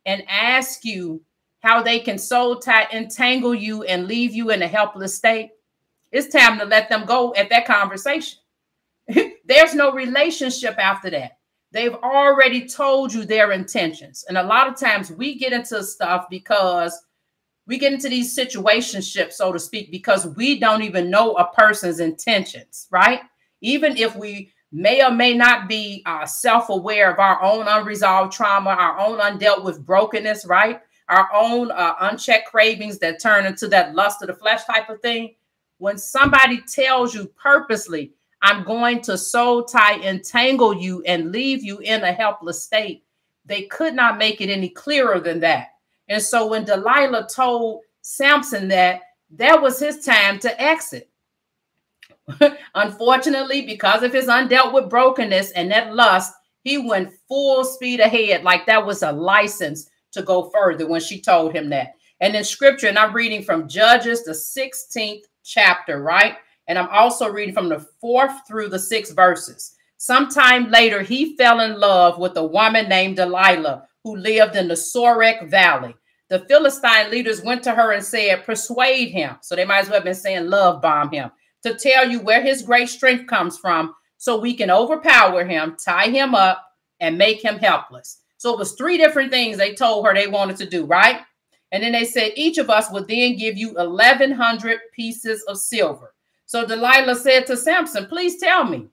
and 0.07 0.23
ask 0.29 0.85
you 0.85 1.23
how 1.62 1.81
they 1.81 2.00
can 2.00 2.19
soul 2.19 2.59
tie, 2.59 2.88
entangle 2.92 3.54
you, 3.54 3.85
and 3.85 4.07
leave 4.07 4.35
you 4.35 4.50
in 4.50 4.62
a 4.62 4.69
helpless 4.69 5.14
state, 5.14 5.50
it's 6.11 6.33
time 6.33 6.59
to 6.59 6.64
let 6.64 6.88
them 6.88 7.07
go 7.07 7.33
at 7.35 7.49
that 7.50 7.66
conversation. 7.66 8.38
There's 9.45 9.75
no 9.75 9.92
relationship 9.92 10.76
after 10.78 11.09
that. 11.11 11.38
They've 11.71 11.95
already 11.95 12.66
told 12.69 13.14
you 13.14 13.25
their 13.25 13.52
intentions. 13.52 14.25
And 14.28 14.37
a 14.37 14.42
lot 14.42 14.69
of 14.69 14.76
times 14.76 15.11
we 15.11 15.37
get 15.37 15.52
into 15.52 15.83
stuff 15.85 16.26
because 16.28 17.00
we 17.66 17.78
get 17.78 17.92
into 17.92 18.09
these 18.09 18.37
situationships, 18.37 19.33
so 19.35 19.52
to 19.52 19.59
speak, 19.59 19.90
because 19.90 20.26
we 20.26 20.59
don't 20.59 20.83
even 20.83 21.11
know 21.11 21.35
a 21.35 21.50
person's 21.52 22.00
intentions, 22.00 22.88
right? 22.90 23.21
Even 23.61 23.97
if 23.97 24.16
we 24.16 24.52
may 24.73 25.02
or 25.02 25.12
may 25.12 25.33
not 25.33 25.69
be 25.69 26.02
uh, 26.07 26.26
self 26.26 26.71
aware 26.71 27.11
of 27.11 27.21
our 27.21 27.40
own 27.40 27.69
unresolved 27.69 28.33
trauma, 28.33 28.71
our 28.71 28.99
own 28.99 29.21
undealt 29.21 29.62
with 29.62 29.87
brokenness, 29.87 30.45
right? 30.45 30.81
Our 31.09 31.29
own 31.35 31.71
uh, 31.71 31.95
unchecked 32.01 32.49
cravings 32.49 32.99
that 32.99 33.21
turn 33.21 33.47
into 33.47 33.69
that 33.69 33.95
lust 33.95 34.23
of 34.23 34.29
the 34.29 34.35
flesh 34.35 34.65
type 34.65 34.89
of 34.89 35.01
thing. 35.01 35.35
When 35.79 35.99
somebody 35.99 36.61
tells 36.61 37.15
you 37.15 37.27
purposely, 37.27 38.13
I'm 38.43 38.65
going 38.65 39.01
to 39.03 39.19
soul 39.19 39.65
tie, 39.65 40.01
entangle 40.01 40.75
you, 40.75 41.03
and 41.05 41.33
leave 41.33 41.63
you 41.63 41.79
in 41.79 42.03
a 42.03 42.13
helpless 42.13 42.63
state, 42.63 43.05
they 43.45 43.63
could 43.63 43.95
not 43.95 44.19
make 44.19 44.41
it 44.41 44.51
any 44.51 44.69
clearer 44.69 45.21
than 45.21 45.41
that. 45.41 45.69
And 46.09 46.23
so 46.23 46.49
when 46.49 46.65
Delilah 46.65 47.29
told 47.29 47.83
Samson 48.03 48.69
that, 48.69 49.01
that 49.31 49.61
was 49.61 49.79
his 49.79 50.05
time 50.05 50.39
to 50.41 50.61
exit. 50.61 51.09
Unfortunately, 52.75 53.63
because 53.63 54.03
of 54.03 54.13
his 54.13 54.27
undealt 54.27 54.73
with 54.73 54.91
brokenness 54.91 55.53
and 55.53 55.71
that 55.71 55.95
lust, 55.95 56.35
he 56.63 56.79
went 56.79 57.13
full 57.29 57.65
speed 57.65 58.01
ahead, 58.01 58.45
like 58.45 58.67
that 58.67 58.85
was 58.85 59.03
a 59.03 59.13
license 59.13 59.89
to 60.12 60.23
go 60.23 60.50
further 60.50 60.87
when 60.87 61.00
she 61.00 61.21
told 61.21 61.54
him 61.54 61.69
that. 61.71 61.95
And 62.21 62.37
in 62.37 62.45
scripture, 62.45 62.88
and 62.88 62.99
I'm 62.99 63.14
reading 63.14 63.42
from 63.42 63.69
Judges, 63.69 64.25
the 64.25 64.33
16th 64.33 65.25
chapter, 65.42 66.02
right? 66.02 66.37
And 66.69 66.78
I'm 66.78 66.88
also 66.88 67.28
reading 67.28 67.54
from 67.54 67.69
the 67.69 67.87
fourth 68.00 68.47
through 68.47 68.69
the 68.69 68.78
sixth 68.78 69.14
verses. 69.14 69.75
Sometime 69.97 70.71
later, 70.71 71.02
he 71.02 71.37
fell 71.37 71.61
in 71.61 71.78
love 71.78 72.19
with 72.19 72.37
a 72.37 72.45
woman 72.45 72.88
named 72.88 73.16
Delilah 73.16 73.87
who 74.04 74.16
lived 74.16 74.57
in 74.57 74.69
the 74.69 74.75
Sorek 74.75 75.49
Valley. 75.49 75.95
The 76.28 76.40
Philistine 76.40 77.11
leaders 77.11 77.42
went 77.42 77.62
to 77.64 77.73
her 77.73 77.92
and 77.92 78.04
said, 78.04 78.45
Persuade 78.45 79.11
him. 79.11 79.37
So 79.42 79.54
they 79.54 79.64
might 79.64 79.81
as 79.81 79.87
well 79.87 79.97
have 79.97 80.04
been 80.04 80.14
saying, 80.14 80.49
Love 80.49 80.81
bomb 80.81 81.11
him 81.12 81.31
to 81.62 81.75
tell 81.75 82.09
you 82.09 82.21
where 82.21 82.42
his 82.42 82.62
great 82.62 82.88
strength 82.88 83.26
comes 83.26 83.59
from 83.59 83.95
so 84.19 84.38
we 84.38 84.54
can 84.54 84.71
overpower 84.71 85.45
him, 85.45 85.76
tie 85.85 86.09
him 86.09 86.35
up, 86.35 86.64
and 87.00 87.19
make 87.19 87.45
him 87.45 87.59
helpless. 87.59 88.22
So 88.43 88.53
it 88.53 88.59
was 88.59 88.73
three 88.73 88.99
different 88.99 89.31
things 89.31 89.57
they 89.57 89.73
told 89.73 90.05
her 90.05 90.13
they 90.13 90.27
wanted 90.27 90.57
to 90.57 90.67
do, 90.69 90.85
right? 90.85 91.21
And 91.71 91.81
then 91.81 91.93
they 91.93 92.05
said, 92.05 92.33
each 92.35 92.59
of 92.59 92.71
us 92.71 92.91
would 92.91 93.07
then 93.07 93.37
give 93.37 93.57
you 93.57 93.75
1,100 93.75 94.81
pieces 94.93 95.45
of 95.45 95.59
silver. 95.59 96.13
So 96.45 96.67
Delilah 96.67 97.15
said 97.15 97.47
to 97.47 97.57
Samson, 97.57 98.07
please 98.07 98.41
tell 98.41 98.65
me, 98.65 98.89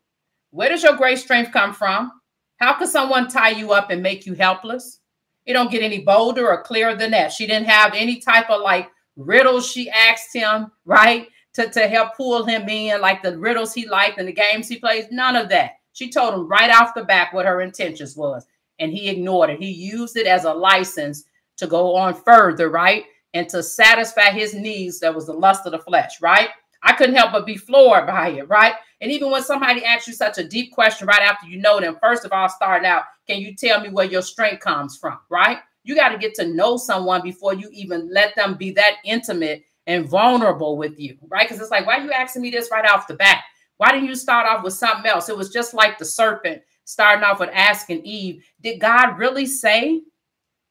where 0.52 0.70
does 0.70 0.84
your 0.84 0.96
great 0.96 1.18
strength 1.18 1.52
come 1.52 1.74
from? 1.74 2.12
How 2.58 2.74
could 2.74 2.90
someone 2.90 3.28
tie 3.28 3.50
you 3.50 3.72
up 3.72 3.90
and 3.90 4.04
make 4.04 4.28
you 4.28 4.36
helpless? 4.36 5.00
It 5.48 5.54
don't 5.54 5.72
get 5.72 5.82
any 5.82 6.02
bolder 6.02 6.48
or 6.48 6.62
clearer 6.62 6.94
than 6.94 7.10
that. 7.10 7.34
She 7.34 7.48
didn't 7.48 7.70
have 7.70 7.96
any 7.96 8.20
type 8.20 8.52
of 8.52 8.62
like 8.62 8.92
riddles 9.16 9.66
she 9.66 9.90
asked 9.90 10.32
him, 10.32 10.72
right? 10.86 11.28
to, 11.54 11.70
to 11.70 11.88
help 11.88 12.16
pull 12.16 12.46
him 12.46 12.70
in, 12.70 13.02
like 13.02 13.24
the 13.24 13.38
riddles 13.38 13.74
he 13.74 13.88
liked 13.88 14.20
and 14.20 14.28
the 14.28 14.34
games 14.34 14.68
he 14.68 14.78
plays. 14.78 15.06
None 15.12 15.36
of 15.36 15.50
that. 15.50 15.72
She 15.94 16.10
told 16.10 16.34
him 16.34 16.48
right 16.48 16.70
off 16.70 16.94
the 16.94 17.04
back 17.04 17.34
what 17.34 17.46
her 17.46 17.62
intentions 17.62 18.16
was, 18.16 18.46
and 18.80 18.92
he 18.92 19.10
ignored 19.10 19.50
it. 19.50 19.60
He 19.60 19.72
used 19.72 20.18
it 20.18 20.28
as 20.28 20.46
a 20.46 20.54
license 20.54 21.26
to 21.58 21.68
go 21.68 21.96
on 21.96 22.14
further, 22.14 22.70
right? 22.70 23.06
And 23.34 23.48
to 23.50 23.62
satisfy 23.62 24.32
his 24.32 24.54
needs, 24.54 25.00
that 25.00 25.14
was 25.14 25.28
the 25.28 25.34
lust 25.34 25.66
of 25.66 25.72
the 25.74 25.80
flesh, 25.80 26.22
right? 26.22 26.50
I 26.82 26.94
couldn't 26.94 27.16
help 27.16 27.34
but 27.34 27.46
be 27.46 27.58
floored 27.58 28.08
by 28.08 28.30
it, 28.30 28.48
right? 28.48 28.74
And 29.02 29.12
even 29.12 29.32
when 29.32 29.44
somebody 29.44 29.84
asks 29.84 30.08
you 30.08 30.14
such 30.14 30.38
a 30.38 30.48
deep 30.48 30.72
question 30.72 31.08
right 31.08 31.22
after 31.22 31.48
you 31.48 31.60
know 31.60 31.80
them, 31.80 31.98
first 32.02 32.26
of 32.26 32.32
all, 32.32 32.50
start 32.50 32.86
out, 32.86 33.04
can 33.28 33.40
you 33.40 33.56
tell 33.56 33.82
me 33.82 33.90
where 33.90 34.06
your 34.06 34.22
strength 34.22 34.62
comes 34.62 34.98
from, 34.98 35.20
right? 35.30 35.60
You 35.84 35.96
got 35.96 36.10
to 36.10 36.18
get 36.18 36.34
to 36.36 36.48
know 36.48 36.78
someone 36.78 37.22
before 37.22 37.54
you 37.54 37.70
even 37.74 38.10
let 38.14 38.36
them 38.36 38.56
be 38.56 38.72
that 38.72 38.96
intimate 39.04 39.64
and 39.88 40.08
vulnerable 40.08 40.78
with 40.78 41.00
you, 41.00 41.18
right? 41.28 41.48
Because 41.48 41.62
it's 41.62 41.72
like, 41.72 41.86
why 41.86 41.98
are 41.98 42.04
you 42.04 42.12
asking 42.12 42.42
me 42.42 42.52
this 42.52 42.70
right 42.72 42.90
off 42.90 43.08
the 43.08 43.16
bat? 43.16 43.44
Why 43.78 43.92
didn't 43.92 44.08
you 44.08 44.16
start 44.16 44.48
off 44.48 44.64
with 44.64 44.74
something 44.74 45.10
else? 45.10 45.30
It 45.30 45.38
was 45.38 45.50
just 45.50 45.74
like 45.74 45.98
the 45.98 46.06
serpent 46.06 46.62
starting 46.90 47.24
off 47.24 47.40
with 47.40 47.52
asking 47.54 48.04
Eve, 48.04 48.44
did 48.62 48.80
God 48.80 49.20
really 49.20 49.46
say 49.46 50.02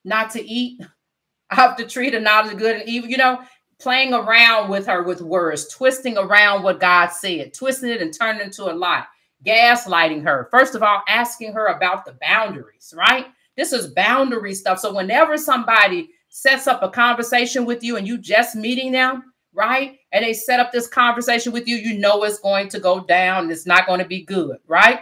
not 0.03 0.29
to 0.31 0.45
eat 0.45 0.81
of 1.57 1.77
the 1.77 1.85
tree 1.85 2.13
of 2.13 2.21
knowledge 2.21 2.51
of 2.51 2.59
good 2.59 2.75
and 2.75 2.89
evil? 2.89 3.09
You 3.09 3.17
know, 3.17 3.41
playing 3.79 4.13
around 4.13 4.69
with 4.69 4.85
her 4.85 5.03
with 5.03 5.21
words, 5.21 5.69
twisting 5.69 6.17
around 6.17 6.63
what 6.63 6.81
God 6.81 7.07
said, 7.07 7.53
twisting 7.53 7.89
it 7.89 8.01
and 8.01 8.13
turning 8.13 8.41
it 8.41 8.47
into 8.47 8.69
a 8.69 8.75
lie, 8.75 9.05
gaslighting 9.45 10.21
her. 10.23 10.49
First 10.51 10.75
of 10.75 10.83
all, 10.83 11.01
asking 11.07 11.53
her 11.53 11.67
about 11.67 12.03
the 12.03 12.17
boundaries, 12.19 12.93
right? 12.95 13.27
This 13.55 13.71
is 13.71 13.93
boundary 13.93 14.53
stuff. 14.53 14.79
So 14.79 14.93
whenever 14.93 15.37
somebody 15.37 16.09
sets 16.27 16.67
up 16.67 16.83
a 16.83 16.89
conversation 16.89 17.65
with 17.65 17.81
you 17.81 17.95
and 17.95 18.05
you 18.05 18.17
just 18.17 18.57
meeting 18.57 18.91
them, 18.91 19.33
right? 19.53 19.97
And 20.11 20.25
they 20.25 20.33
set 20.33 20.59
up 20.59 20.73
this 20.73 20.87
conversation 20.87 21.53
with 21.53 21.65
you, 21.65 21.77
you 21.77 21.97
know 21.97 22.23
it's 22.23 22.39
going 22.39 22.67
to 22.69 22.79
go 22.81 22.99
down. 22.99 23.49
It's 23.49 23.65
not 23.65 23.87
going 23.87 23.99
to 23.99 24.05
be 24.05 24.23
good, 24.23 24.57
right? 24.67 24.99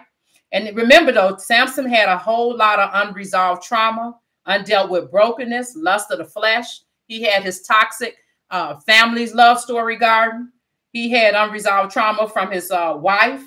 And 0.51 0.75
remember 0.75 1.11
though, 1.11 1.37
Samson 1.37 1.87
had 1.87 2.09
a 2.09 2.17
whole 2.17 2.55
lot 2.55 2.79
of 2.79 2.89
unresolved 2.93 3.63
trauma, 3.63 4.15
undealt 4.47 4.89
with 4.89 5.11
brokenness, 5.11 5.75
lust 5.75 6.11
of 6.11 6.19
the 6.19 6.25
flesh. 6.25 6.81
He 7.07 7.23
had 7.23 7.43
his 7.43 7.61
toxic 7.61 8.15
uh, 8.49 8.79
family's 8.79 9.33
love 9.33 9.59
story 9.59 9.97
garden. 9.97 10.51
He 10.91 11.09
had 11.09 11.35
unresolved 11.35 11.91
trauma 11.91 12.27
from 12.29 12.51
his 12.51 12.71
uh, 12.71 12.93
wife, 12.97 13.43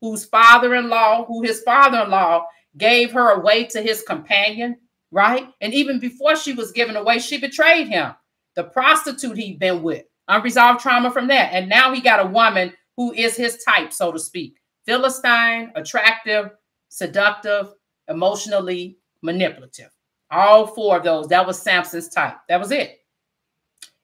whose 0.00 0.24
father-in-law, 0.24 1.26
who 1.26 1.42
his 1.42 1.62
father-in-law 1.62 2.46
gave 2.76 3.12
her 3.12 3.30
away 3.30 3.64
to 3.64 3.82
his 3.82 4.02
companion 4.02 4.76
right? 5.10 5.48
And 5.60 5.72
even 5.72 5.98
before 5.98 6.36
she 6.36 6.52
was 6.52 6.72
given 6.72 6.96
away, 6.96 7.18
she 7.18 7.38
betrayed 7.38 7.88
him. 7.88 8.12
The 8.54 8.64
prostitute 8.64 9.36
he'd 9.36 9.58
been 9.58 9.82
with, 9.82 10.04
unresolved 10.28 10.80
trauma 10.80 11.10
from 11.10 11.28
that. 11.28 11.52
And 11.52 11.68
now 11.68 11.92
he 11.92 12.00
got 12.00 12.24
a 12.24 12.28
woman 12.28 12.72
who 12.96 13.12
is 13.12 13.36
his 13.36 13.62
type, 13.64 13.92
so 13.92 14.12
to 14.12 14.18
speak 14.18 14.56
Philistine, 14.86 15.72
attractive, 15.74 16.50
seductive, 16.88 17.74
emotionally 18.08 18.98
manipulative. 19.22 19.90
All 20.30 20.66
four 20.66 20.96
of 20.96 21.04
those. 21.04 21.28
That 21.28 21.46
was 21.46 21.60
Samson's 21.60 22.08
type. 22.08 22.36
That 22.48 22.60
was 22.60 22.70
it. 22.70 23.00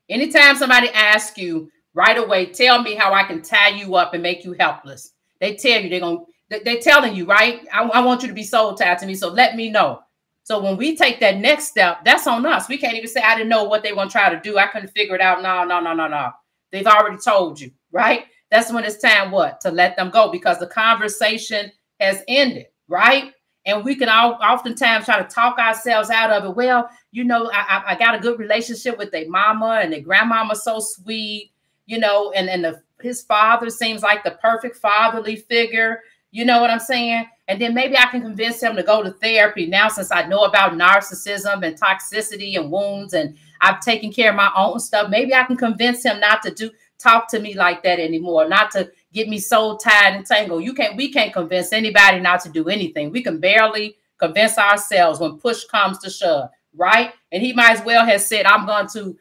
Anytime 0.09 0.57
somebody 0.57 0.89
asks 0.91 1.39
you 1.39 1.71
right 1.95 2.19
away, 2.19 2.47
tell 2.47 2.83
me 2.83 2.95
how 2.95 3.12
I 3.12 3.25
can 3.25 3.43
tie 3.43 3.69
you 3.69 3.95
up 3.95 4.15
and 4.15 4.23
make 4.23 4.45
you 4.45 4.55
helpless. 4.59 5.12
They 5.41 5.57
tell 5.57 5.81
you 5.81 5.89
they're 5.89 6.01
going 6.01 6.25
they're 6.65 6.81
telling 6.81 7.17
you, 7.17 7.25
right? 7.25 7.67
I, 7.73 7.85
I, 7.85 8.01
want 8.05 8.21
you 8.21 8.29
to 8.29 8.35
be 8.35 8.43
soul 8.43 8.75
tied 8.75 8.99
to 8.99 9.07
me. 9.07 9.15
So 9.15 9.31
let 9.31 9.57
me 9.57 9.71
know. 9.71 10.03
So 10.43 10.61
when 10.61 10.77
we 10.77 10.97
take 10.97 11.19
that 11.21 11.39
next 11.39 11.69
step, 11.69 12.05
that's 12.05 12.27
on 12.27 12.45
us. 12.45 12.69
We 12.69 12.77
can't 12.77 12.95
even 12.95 13.09
say, 13.09 13.23
I 13.23 13.37
didn't 13.37 13.49
know 13.49 13.65
what 13.65 13.83
they 13.83 13.91
were 13.91 13.97
going 13.97 14.09
to 14.09 14.12
try 14.12 14.29
to 14.29 14.41
do. 14.41 14.59
I 14.59 14.67
couldn't 14.67 14.91
figure 14.91 15.15
it 15.15 15.23
out. 15.23 15.43
No, 15.43 15.65
no, 15.65 15.81
no, 15.81 15.95
no, 15.95 16.09
no. 16.09 16.31
They've 16.71 16.87
already 16.87 17.17
told 17.17 17.59
you, 17.59 17.71
right? 17.91 18.27
That's 18.52 18.71
when 18.71 18.85
it's 18.85 18.99
time 18.99 19.30
what? 19.30 19.62
To 19.62 19.71
let 19.71 19.97
them 19.97 20.11
go 20.11 20.30
because 20.30 20.59
the 20.59 20.66
conversation 20.66 21.73
has 21.99 22.23
ended, 22.28 22.66
right? 22.87 23.32
And 23.64 23.82
we 23.82 23.94
can 23.94 24.11
all 24.11 24.35
oftentimes 24.42 25.06
try 25.06 25.23
to 25.23 25.28
talk 25.28 25.59
ourselves 25.59 26.11
out 26.11 26.30
of 26.30 26.44
it. 26.44 26.54
Well, 26.54 26.87
you 27.12 27.25
know, 27.25 27.50
I, 27.50 27.82
I 27.87 27.94
got 27.94 28.14
a 28.14 28.18
good 28.18 28.38
relationship 28.38 28.99
with 28.99 29.11
their 29.11 29.26
mama 29.26 29.80
and 29.82 29.90
their 29.90 30.02
grandmama 30.02 30.54
so 30.54 30.80
sweet, 30.80 31.50
you 31.87 31.99
know, 31.99 32.30
and, 32.32 32.50
and 32.50 32.62
the, 32.62 32.82
his 33.00 33.23
father 33.23 33.71
seems 33.71 34.02
like 34.02 34.23
the 34.23 34.32
perfect 34.32 34.76
fatherly 34.76 35.37
figure. 35.37 36.00
You 36.30 36.44
know 36.44 36.61
what 36.61 36.68
I'm 36.68 36.78
saying? 36.78 37.28
And 37.49 37.61
then 37.61 37.75
maybe 37.75 37.96
I 37.96 38.06
can 38.06 38.22
convince 38.22 38.62
him 38.62 38.76
to 38.76 38.82
go 38.82 39.02
to 39.02 39.11
therapy 39.11 39.66
now 39.66 39.88
since 39.88 40.12
I 40.12 40.26
know 40.26 40.44
about 40.44 40.72
narcissism 40.72 41.64
and 41.66 41.78
toxicity 41.78 42.58
and 42.58 42.70
wounds 42.70 43.14
and 43.14 43.37
I've 43.61 43.80
taken 43.80 44.12
care 44.12 44.30
of 44.30 44.37
my 44.37 44.50
own 44.56 44.78
stuff. 44.80 45.11
Maybe 45.11 45.34
I 45.34 45.44
can 45.44 45.56
convince 45.56 46.04
him 46.04 46.20
not 46.20 46.42
to 46.42 46.52
do 46.52 46.70
talk 46.99 47.28
to 47.28 47.40
me 47.40 47.54
like 47.54 47.82
that 47.82 47.99
anymore, 47.99 48.49
not 48.49 48.70
to 48.70 48.90
get 49.12 49.28
me 49.28 49.38
so 49.38 49.76
tied 49.76 50.14
and 50.14 50.25
tangled. 50.25 50.62
You 50.62 50.72
can't, 50.72 50.96
we 50.96 51.12
can't 51.12 51.32
convince 51.32 51.72
anybody 51.72 52.20
not 52.20 52.40
to 52.42 52.49
do 52.49 52.68
anything. 52.68 53.11
We 53.11 53.22
can 53.22 53.40
barely 53.40 53.96
convince 54.18 54.56
ourselves 54.56 55.18
when 55.18 55.38
push 55.38 55.64
comes 55.64 55.99
to 55.99 56.11
shove, 56.11 56.50
right? 56.76 57.12
And 57.32 57.42
he 57.42 57.52
might 57.52 57.72
as 57.72 57.84
well 57.84 58.06
have 58.06 58.20
said, 58.20 58.46
I'm 58.46 58.66
going 58.66 58.87
to, 58.92 59.16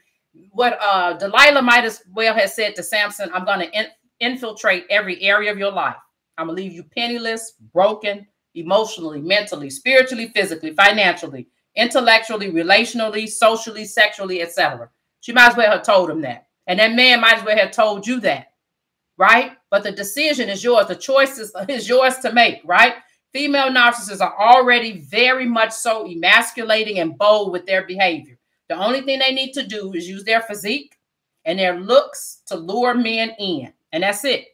what 0.52 0.78
uh 0.82 1.14
Delilah 1.14 1.62
might 1.62 1.84
as 1.84 2.04
well 2.14 2.34
have 2.34 2.50
said 2.50 2.76
to 2.76 2.84
Samson, 2.84 3.30
I'm 3.34 3.46
going 3.46 3.60
to 3.60 3.78
in, 3.78 3.88
infiltrate 4.20 4.86
every 4.90 5.22
area 5.22 5.52
of 5.52 5.58
your 5.58 5.72
life. 5.72 5.96
I'm 6.38 6.48
going 6.48 6.58
to 6.58 6.64
leave 6.64 6.74
you 6.74 6.84
penniless, 6.84 7.54
broken, 7.74 8.28
emotionally, 8.56 9.22
mentally, 9.22 9.70
spiritually, 9.70 10.32
physically, 10.34 10.72
financially, 10.74 11.48
intellectually, 11.76 12.52
relationally, 12.52 13.28
socially, 13.28 13.86
sexually, 13.86 14.42
etc. 14.42 14.90
She 15.20 15.34
might 15.34 15.52
as 15.52 15.58
well 15.58 15.72
have 15.72 15.84
told 15.84 16.10
him 16.10 16.22
that. 16.22 16.48
And 16.68 16.80
that 16.80 16.94
man 16.94 17.22
might 17.22 17.40
as 17.40 17.46
well 17.46 17.58
have 17.58 17.72
told 17.72 18.08
you 18.08 18.20
that 18.22 18.52
right? 19.22 19.52
But 19.70 19.84
the 19.84 19.92
decision 19.92 20.50
is 20.50 20.64
yours. 20.64 20.88
The 20.88 20.96
choice 20.96 21.38
is, 21.38 21.54
is 21.70 21.88
yours 21.88 22.18
to 22.20 22.34
make, 22.34 22.62
right? 22.66 22.96
Female 23.34 23.70
narcissists 23.70 24.20
are 24.20 24.36
already 24.36 25.00
very 25.00 25.46
much 25.46 25.72
so 25.72 26.08
emasculating 26.08 27.00
and 27.00 27.18
bold 27.18 27.52
with 27.52 27.68
their 27.68 27.86
behavior. 27.86 28.38
The 28.68 28.76
only 28.76 29.02
thing 29.02 29.20
they 29.20 29.34
need 29.34 29.54
to 29.54 29.66
do 29.66 29.94
is 29.94 30.10
use 30.10 30.24
their 30.24 30.42
physique 30.42 30.98
and 31.46 31.60
their 31.60 31.80
looks 31.80 32.42
to 32.48 32.56
lure 32.56 32.96
men 32.96 33.36
in. 33.38 33.72
And 33.94 34.04
that's 34.04 34.26
it. 34.26 34.48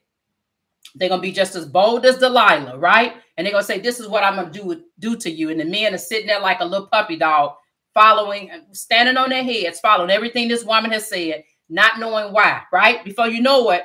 They're 0.97 1.09
gonna 1.09 1.21
be 1.21 1.31
just 1.31 1.55
as 1.55 1.65
bold 1.65 2.05
as 2.05 2.17
Delilah, 2.17 2.77
right? 2.77 3.13
And 3.37 3.45
they're 3.45 3.53
gonna 3.53 3.63
say, 3.63 3.79
This 3.79 3.99
is 3.99 4.07
what 4.07 4.23
I'm 4.23 4.35
gonna 4.35 4.51
do, 4.51 4.83
do 4.99 5.15
to 5.17 5.29
you. 5.29 5.49
And 5.49 5.59
the 5.59 5.65
men 5.65 5.93
are 5.93 5.97
sitting 5.97 6.27
there 6.27 6.39
like 6.39 6.59
a 6.59 6.65
little 6.65 6.87
puppy 6.87 7.17
dog, 7.17 7.53
following, 7.93 8.49
standing 8.71 9.17
on 9.17 9.29
their 9.29 9.43
heads, 9.43 9.79
following 9.79 10.11
everything 10.11 10.47
this 10.47 10.63
woman 10.63 10.91
has 10.91 11.07
said, 11.07 11.43
not 11.69 11.99
knowing 11.99 12.33
why, 12.33 12.61
right? 12.71 13.03
Before 13.03 13.27
you 13.27 13.41
know 13.41 13.69
it, 13.71 13.83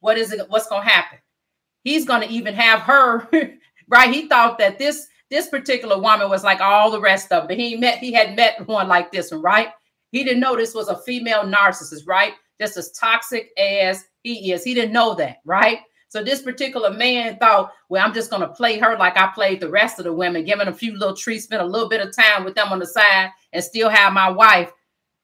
what 0.00 0.18
is 0.18 0.32
it 0.32 0.48
what's 0.48 0.66
to 0.66 0.80
happen 0.80 1.18
he's 1.84 2.04
to 2.04 2.28
even 2.28 2.54
have 2.54 2.80
her 2.80 3.28
right 3.88 4.12
he 4.12 4.28
thought 4.28 4.58
that 4.58 4.78
this 4.78 5.06
this 5.30 5.48
particular 5.48 5.98
woman 6.00 6.28
was 6.28 6.42
like 6.42 6.60
all 6.60 6.90
the 6.90 7.00
rest 7.00 7.30
of 7.30 7.48
them 7.48 7.58
he 7.58 7.76
met 7.76 7.98
he 7.98 8.12
had 8.12 8.34
met 8.34 8.66
one 8.66 8.88
like 8.88 9.12
this 9.12 9.30
one 9.30 9.42
right 9.42 9.68
he 10.10 10.24
didn't 10.24 10.40
know 10.40 10.56
this 10.56 10.74
was 10.74 10.88
a 10.88 10.98
female 11.02 11.44
narcissist 11.44 12.06
right 12.06 12.32
just 12.60 12.76
as 12.76 12.90
toxic 12.92 13.50
as 13.58 14.04
he 14.22 14.52
is 14.52 14.64
he 14.64 14.74
didn't 14.74 14.92
know 14.92 15.14
that 15.14 15.36
right 15.44 15.78
so 16.10 16.22
this 16.22 16.42
particular 16.42 16.90
man 16.90 17.38
thought 17.38 17.72
well 17.88 18.06
i'm 18.06 18.12
just 18.12 18.30
going 18.30 18.42
to 18.42 18.48
play 18.48 18.78
her 18.78 18.98
like 18.98 19.16
i 19.16 19.26
played 19.28 19.60
the 19.60 19.70
rest 19.70 19.98
of 19.98 20.04
the 20.04 20.12
women 20.12 20.44
giving 20.44 20.68
a 20.68 20.72
few 20.72 20.92
little 20.98 21.16
treats 21.16 21.44
spend 21.44 21.62
a 21.62 21.64
little 21.64 21.88
bit 21.88 22.06
of 22.06 22.14
time 22.14 22.44
with 22.44 22.54
them 22.54 22.68
on 22.68 22.78
the 22.78 22.86
side 22.86 23.30
and 23.54 23.64
still 23.64 23.88
have 23.88 24.12
my 24.12 24.28
wife 24.28 24.70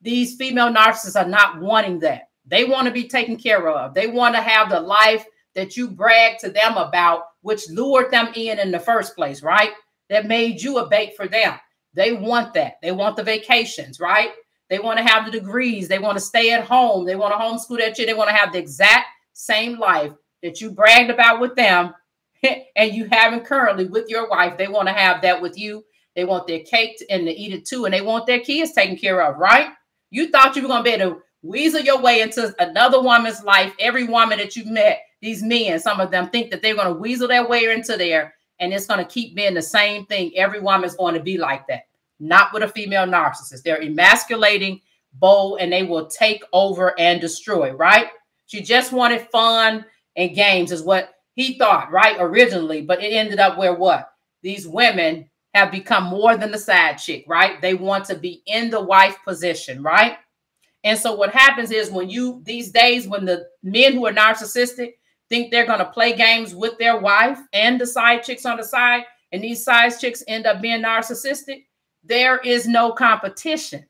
these 0.01 0.35
female 0.35 0.73
narcissists 0.73 1.19
are 1.19 1.29
not 1.29 1.61
wanting 1.61 1.99
that 1.99 2.27
they 2.47 2.63
want 2.63 2.87
to 2.87 2.93
be 2.93 3.07
taken 3.07 3.35
care 3.35 3.69
of. 3.69 3.93
They 3.93 4.07
want 4.07 4.35
to 4.35 4.41
have 4.41 4.69
the 4.69 4.79
life 4.79 5.25
that 5.53 5.75
you 5.75 5.89
brag 5.89 6.39
to 6.39 6.49
them 6.49 6.77
about, 6.77 7.23
which 7.41 7.69
lured 7.69 8.09
them 8.09 8.29
in 8.35 8.59
in 8.59 8.71
the 8.71 8.79
first 8.79 9.15
place, 9.15 9.43
right? 9.43 9.71
That 10.09 10.27
made 10.27 10.61
you 10.61 10.77
a 10.77 10.87
bait 10.87 11.15
for 11.17 11.27
them. 11.27 11.59
They 11.93 12.13
want 12.13 12.53
that. 12.53 12.75
They 12.81 12.91
want 12.91 13.17
the 13.17 13.23
vacations, 13.23 13.99
right? 13.99 14.31
They 14.69 14.79
want 14.79 14.97
to 14.97 15.03
have 15.03 15.25
the 15.25 15.31
degrees. 15.31 15.87
They 15.87 15.99
want 15.99 16.17
to 16.17 16.23
stay 16.23 16.53
at 16.53 16.63
home. 16.63 17.05
They 17.05 17.15
want 17.15 17.33
to 17.33 17.37
homeschool 17.37 17.79
that 17.79 17.95
kid. 17.95 18.07
They 18.07 18.13
want 18.13 18.29
to 18.29 18.35
have 18.35 18.53
the 18.53 18.59
exact 18.59 19.07
same 19.33 19.77
life 19.77 20.13
that 20.43 20.61
you 20.61 20.71
bragged 20.71 21.09
about 21.09 21.39
with 21.39 21.55
them 21.55 21.93
and 22.75 22.93
you 22.93 23.07
haven't 23.11 23.45
currently 23.45 23.85
with 23.85 24.09
your 24.09 24.29
wife. 24.29 24.57
They 24.57 24.67
want 24.67 24.87
to 24.87 24.93
have 24.93 25.21
that 25.21 25.41
with 25.41 25.57
you. 25.57 25.83
They 26.15 26.25
want 26.25 26.47
their 26.47 26.61
cake 26.61 27.03
and 27.09 27.25
to 27.25 27.31
eat 27.31 27.53
it 27.53 27.65
too. 27.65 27.85
And 27.85 27.93
they 27.93 28.01
want 28.01 28.25
their 28.25 28.39
kids 28.39 28.73
taken 28.73 28.97
care 28.97 29.21
of, 29.21 29.37
right? 29.37 29.69
You 30.09 30.29
thought 30.29 30.55
you 30.55 30.63
were 30.63 30.67
going 30.67 30.83
to 30.83 30.89
be 30.89 30.95
able 30.95 31.15
to 31.15 31.21
weasel 31.43 31.81
your 31.81 32.01
way 32.01 32.21
into 32.21 32.55
another 32.59 33.01
woman's 33.01 33.43
life. 33.43 33.73
Every 33.79 34.05
woman 34.05 34.39
that 34.39 34.55
you 34.55 34.65
met, 34.65 35.01
these 35.21 35.43
men, 35.43 35.79
some 35.79 35.99
of 35.99 36.11
them 36.11 36.29
think 36.29 36.51
that 36.51 36.61
they're 36.61 36.75
going 36.75 36.93
to 36.93 36.99
weasel 36.99 37.27
their 37.27 37.47
way 37.47 37.65
into 37.65 37.97
there 37.97 38.33
and 38.59 38.73
it's 38.73 38.87
going 38.87 38.99
to 38.99 39.11
keep 39.11 39.35
being 39.35 39.53
the 39.53 39.61
same 39.61 40.05
thing. 40.05 40.31
Every 40.35 40.59
woman's 40.59 40.95
going 40.95 41.13
to 41.13 41.21
be 41.21 41.37
like 41.37 41.67
that. 41.67 41.83
Not 42.19 42.53
with 42.53 42.63
a 42.63 42.67
female 42.67 43.05
narcissist. 43.05 43.61
They're 43.63 43.81
emasculating, 43.81 44.81
bold, 45.13 45.59
and 45.59 45.71
they 45.71 45.83
will 45.83 46.07
take 46.07 46.43
over 46.51 46.99
and 46.99 47.21
destroy, 47.21 47.71
right? 47.73 48.07
She 48.47 48.61
just 48.61 48.91
wanted 48.91 49.29
fun 49.29 49.85
and 50.17 50.35
games, 50.35 50.71
is 50.71 50.81
what 50.81 51.13
he 51.35 51.57
thought, 51.57 51.91
right? 51.91 52.17
Originally, 52.19 52.81
but 52.81 53.01
it 53.01 53.13
ended 53.13 53.39
up 53.39 53.57
where 53.57 53.75
what? 53.75 54.11
These 54.41 54.67
women 54.67 55.29
have 55.53 55.71
become 55.71 56.05
more 56.05 56.35
than 56.35 56.51
the 56.51 56.57
side 56.57 56.95
chick, 56.95 57.23
right? 57.27 57.61
They 57.61 57.75
want 57.75 58.05
to 58.05 58.15
be 58.15 58.41
in 58.47 58.69
the 58.69 58.81
wife 58.81 59.17
position, 59.23 59.81
right? 59.81 60.17
And 60.83 60.97
so 60.97 61.15
what 61.15 61.31
happens 61.31 61.71
is 61.71 61.91
when 61.91 62.09
you 62.09 62.41
these 62.43 62.71
days 62.71 63.07
when 63.07 63.25
the 63.25 63.47
men 63.63 63.93
who 63.93 64.07
are 64.07 64.13
narcissistic 64.13 64.93
think 65.29 65.51
they're 65.51 65.65
going 65.65 65.79
to 65.79 65.85
play 65.85 66.15
games 66.15 66.55
with 66.55 66.77
their 66.77 66.99
wife 66.99 67.39
and 67.53 67.79
the 67.79 67.85
side 67.85 68.23
chicks 68.23 68.45
on 68.45 68.57
the 68.57 68.63
side, 68.63 69.03
and 69.31 69.43
these 69.43 69.63
side 69.63 69.91
chicks 69.99 70.23
end 70.27 70.45
up 70.45 70.61
being 70.61 70.81
narcissistic, 70.81 71.65
there 72.03 72.37
is 72.39 72.67
no 72.67 72.91
competition. 72.93 73.85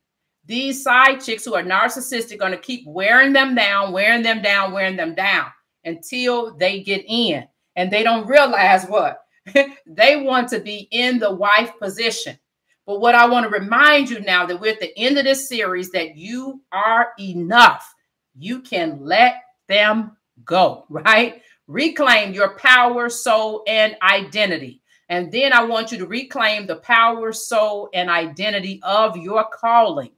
These 0.46 0.82
side 0.82 1.18
chicks 1.18 1.46
who 1.46 1.56
are 1.56 1.64
narcissistic 1.64 2.36
are 2.36 2.38
going 2.38 2.52
to 2.54 2.58
keep 2.58 2.86
wearing 2.88 3.34
them 3.34 3.54
down, 3.54 3.92
wearing 3.92 4.24
them 4.24 4.42
down, 4.42 4.72
wearing 4.72 4.96
them 4.96 5.14
down 5.14 5.52
until 5.88 6.56
they 6.56 6.82
get 6.82 7.04
in. 7.08 7.48
And 7.76 7.92
they 7.92 8.04
don't 8.04 8.28
realize 8.28 8.86
what 8.86 9.22
they 9.86 10.18
want 10.18 10.50
to 10.50 10.60
be 10.60 10.88
in 10.92 11.20
the 11.20 11.34
wife 11.34 11.72
position. 11.80 12.38
But 12.86 13.02
what 13.02 13.16
I 13.16 13.28
want 13.28 13.44
to 13.46 13.60
remind 13.60 14.10
you 14.10 14.22
now 14.22 14.46
that 14.46 14.60
we're 14.60 14.74
at 14.74 14.80
the 14.80 14.98
end 14.98 15.18
of 15.18 15.26
this 15.26 15.50
series 15.50 15.92
that 15.92 16.16
you 16.16 16.62
are 16.72 17.10
enough. 17.20 17.94
You 18.36 18.62
can 18.62 19.00
let 19.02 19.42
them 19.68 20.16
go, 20.46 20.86
right? 20.90 21.42
Reclaim 21.68 22.34
your 22.34 22.56
power, 22.58 23.10
soul, 23.10 23.64
and 23.68 23.98
identity. 24.02 24.82
And 25.10 25.32
then 25.32 25.54
I 25.54 25.64
want 25.64 25.92
you 25.92 25.98
to 26.00 26.06
reclaim 26.06 26.66
the 26.68 26.78
power, 26.78 27.32
soul, 27.32 27.90
and 27.94 28.10
identity 28.10 28.80
of 28.84 29.16
your 29.16 29.46
calling. 29.54 30.12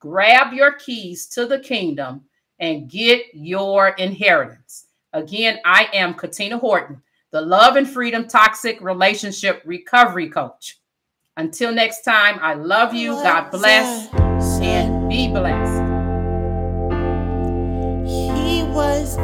Grab 0.00 0.52
your 0.52 0.72
keys 0.72 1.26
to 1.28 1.46
the 1.46 1.58
kingdom 1.58 2.22
and 2.58 2.90
get 2.90 3.26
your 3.32 3.88
inheritance. 3.90 4.86
Again, 5.14 5.60
I 5.64 5.88
am 5.92 6.14
Katina 6.14 6.58
Horton, 6.58 7.00
the 7.30 7.40
Love 7.40 7.76
and 7.76 7.88
Freedom 7.88 8.26
Toxic 8.26 8.80
Relationship 8.80 9.62
Recovery 9.64 10.28
Coach. 10.28 10.80
Until 11.36 11.72
next 11.72 12.02
time, 12.02 12.40
I 12.42 12.54
love 12.54 12.92
you. 12.94 13.12
God 13.12 13.50
bless 13.52 14.08
and 14.60 15.08
be 15.08 15.28
blessed. 15.28 15.82
He 18.10 18.64
was 18.64 19.16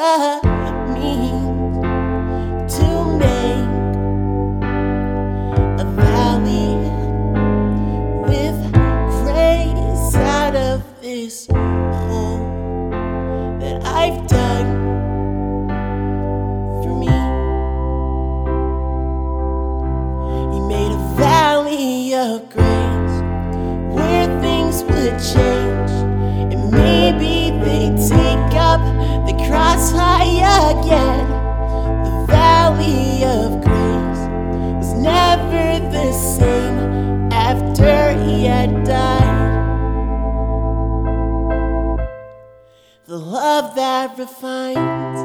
was 0.00 0.40
a 5.78 5.84
valley 5.94 6.72
with 8.24 8.58
grace 9.22 10.14
out 10.14 10.56
of 10.56 10.82
this 11.02 11.46
hole 11.48 12.38
that 13.60 13.84
I've 13.84 14.26
for 16.82 16.94
me. 16.98 17.08
Made 20.68 20.92
a 20.92 20.98
valley 21.16 22.14
of 22.14 22.48
grace 22.48 23.16
where 23.92 24.28
things 24.40 24.84
would 24.84 25.18
change, 25.18 25.69
cross 29.50 29.90
high 29.90 30.70
again. 30.70 31.28
The 32.04 32.26
valley 32.26 33.24
of 33.24 33.60
grace 33.64 34.24
was 34.78 34.94
never 34.94 35.64
the 35.90 36.12
same 36.12 37.32
after 37.32 38.12
he 38.24 38.46
had 38.46 38.84
died. 38.84 39.40
the 43.10 43.18
love 43.18 43.74
that 43.74 44.16
refines. 44.16 45.19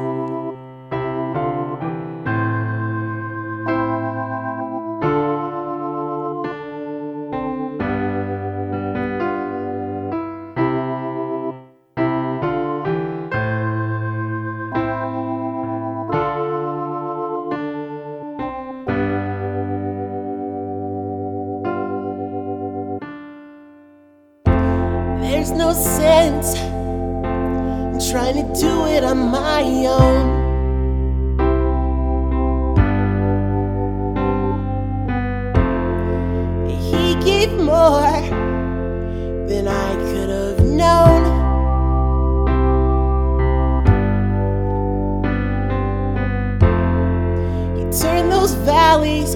Those 48.46 48.54
valleys 48.64 49.34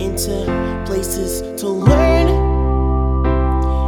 into 0.00 0.84
places 0.86 1.42
to 1.60 1.68
learn 1.68 2.28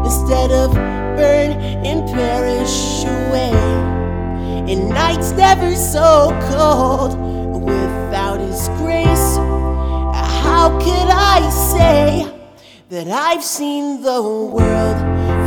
instead 0.04 0.50
of 0.50 0.74
burn 0.74 1.52
and 1.86 2.06
perish 2.10 3.04
away. 3.04 3.52
And 4.70 4.90
nights 4.90 5.32
never 5.32 5.74
so 5.74 6.38
cold 6.50 7.18
without 7.62 8.40
His 8.40 8.68
grace. 8.80 9.36
How 10.44 10.78
could 10.78 11.08
I 11.10 11.48
say 11.72 12.30
that 12.90 13.08
I've 13.08 13.44
seen 13.44 14.02
the 14.02 14.22
world 14.22 14.98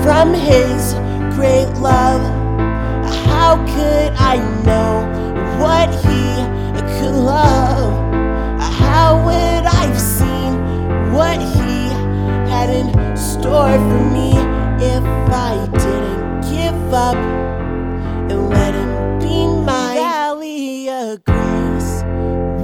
from 0.04 0.34
His 0.34 0.94
great 1.36 1.72
love? 1.80 2.22
How 3.28 3.58
could 3.58 4.14
I 4.14 4.38
know 4.66 5.06
what 5.62 5.90
He 6.04 6.22
could 7.00 7.16
love? 7.16 7.91
Would 9.12 9.66
I've 9.66 10.00
seen 10.00 10.54
what 11.12 11.42
He 11.42 11.90
had 12.50 12.70
in 12.70 13.18
store 13.18 13.78
for 13.78 14.04
me 14.10 14.32
if 14.80 15.04
I 15.30 15.68
didn't 15.74 16.42
give 16.50 16.94
up 16.94 17.18
and 17.18 18.50
let 18.50 18.74
Him 18.74 19.20
be 19.20 19.48
my 19.66 19.96
valley 19.96 20.90
of 20.90 21.24
grace 21.26 22.04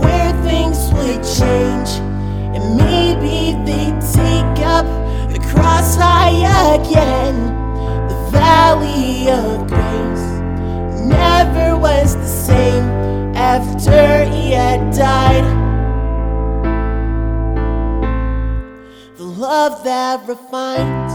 where 0.02 0.32
things 0.44 0.80
would 0.94 1.22
change 1.22 1.90
and 2.56 2.78
maybe 2.78 3.52
they'd 3.66 4.00
take 4.14 4.66
up 4.66 4.86
the 5.34 5.40
cross 5.52 5.98
high 5.98 6.76
again. 6.76 7.36
The 8.08 8.30
valley 8.32 9.30
of 9.30 9.68
grace 9.68 10.28
never 11.04 11.78
was 11.78 12.16
the 12.16 12.26
same 12.26 12.86
after 13.36 14.24
he 14.24 14.54
had 14.54 14.94
died. 14.96 15.57
Love 19.48 19.82
that 19.86 20.28
refines. 20.28 21.14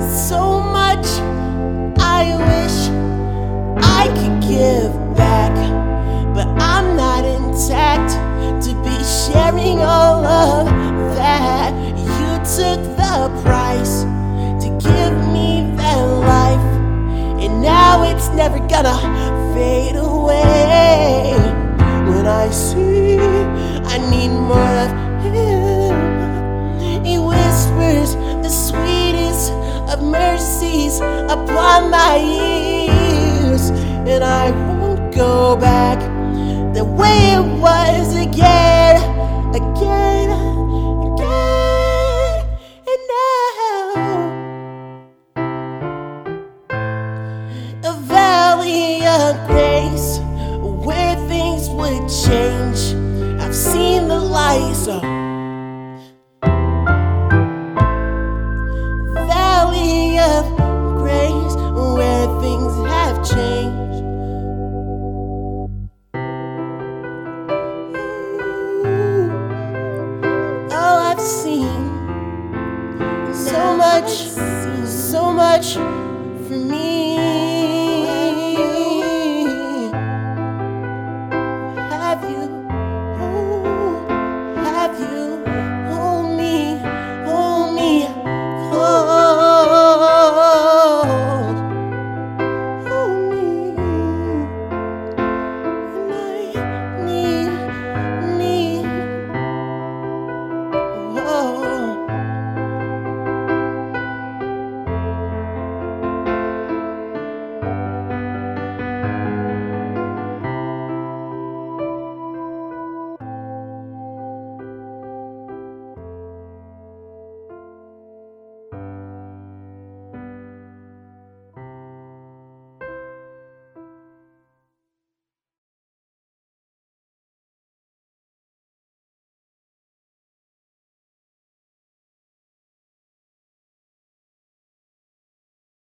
So 0.00 0.60
much 0.60 1.06
I 2.00 2.53
give 4.54 4.94
back, 5.16 5.54
but 6.32 6.46
I'm 6.72 6.96
not 6.96 7.24
intact 7.24 8.10
to 8.64 8.70
be 8.86 8.96
sharing 9.02 9.78
all 9.80 10.24
of 10.24 10.66
that. 11.16 11.72
You 12.08 12.30
took 12.56 12.80
the 13.02 13.16
price 13.42 13.94
to 14.62 14.68
give 14.88 15.14
me 15.34 15.48
that 15.80 16.00
life, 16.34 16.68
and 17.42 17.52
now 17.62 18.04
it's 18.10 18.28
never 18.40 18.60
gonna 18.72 18.98
fade 19.54 19.96
away. 19.96 21.34
When 22.10 22.26
I 22.26 22.46
see 22.50 23.18
I 23.94 23.96
need 24.12 24.32
more 24.52 24.76
of 24.86 24.90
Him, 25.34 25.94
He 27.04 27.18
whispers 27.18 28.10
the 28.44 28.52
sweetest 28.66 29.50
of 29.92 29.98
mercies 30.00 30.94
upon 31.36 31.90
my 31.90 32.14
ears, 32.18 33.03
and 34.06 34.22
I 34.22 34.50
won't 34.50 35.14
go 35.14 35.56
back 35.56 35.98
the 36.74 36.84
way 36.84 37.32
it 37.32 37.60
was 37.60 38.14
again, 38.16 38.96
again, 39.54 40.30
again, 41.08 42.44
and 42.90 43.02
now. 43.12 43.94
A 47.84 47.92
valley 48.02 49.06
of 49.06 49.46
grace 49.46 50.18
where 50.84 51.16
things 51.28 51.68
would 51.70 52.08
change. 52.08 52.94
I've 53.40 53.54
seen 53.54 54.08
the 54.08 54.20
lights 54.20 54.86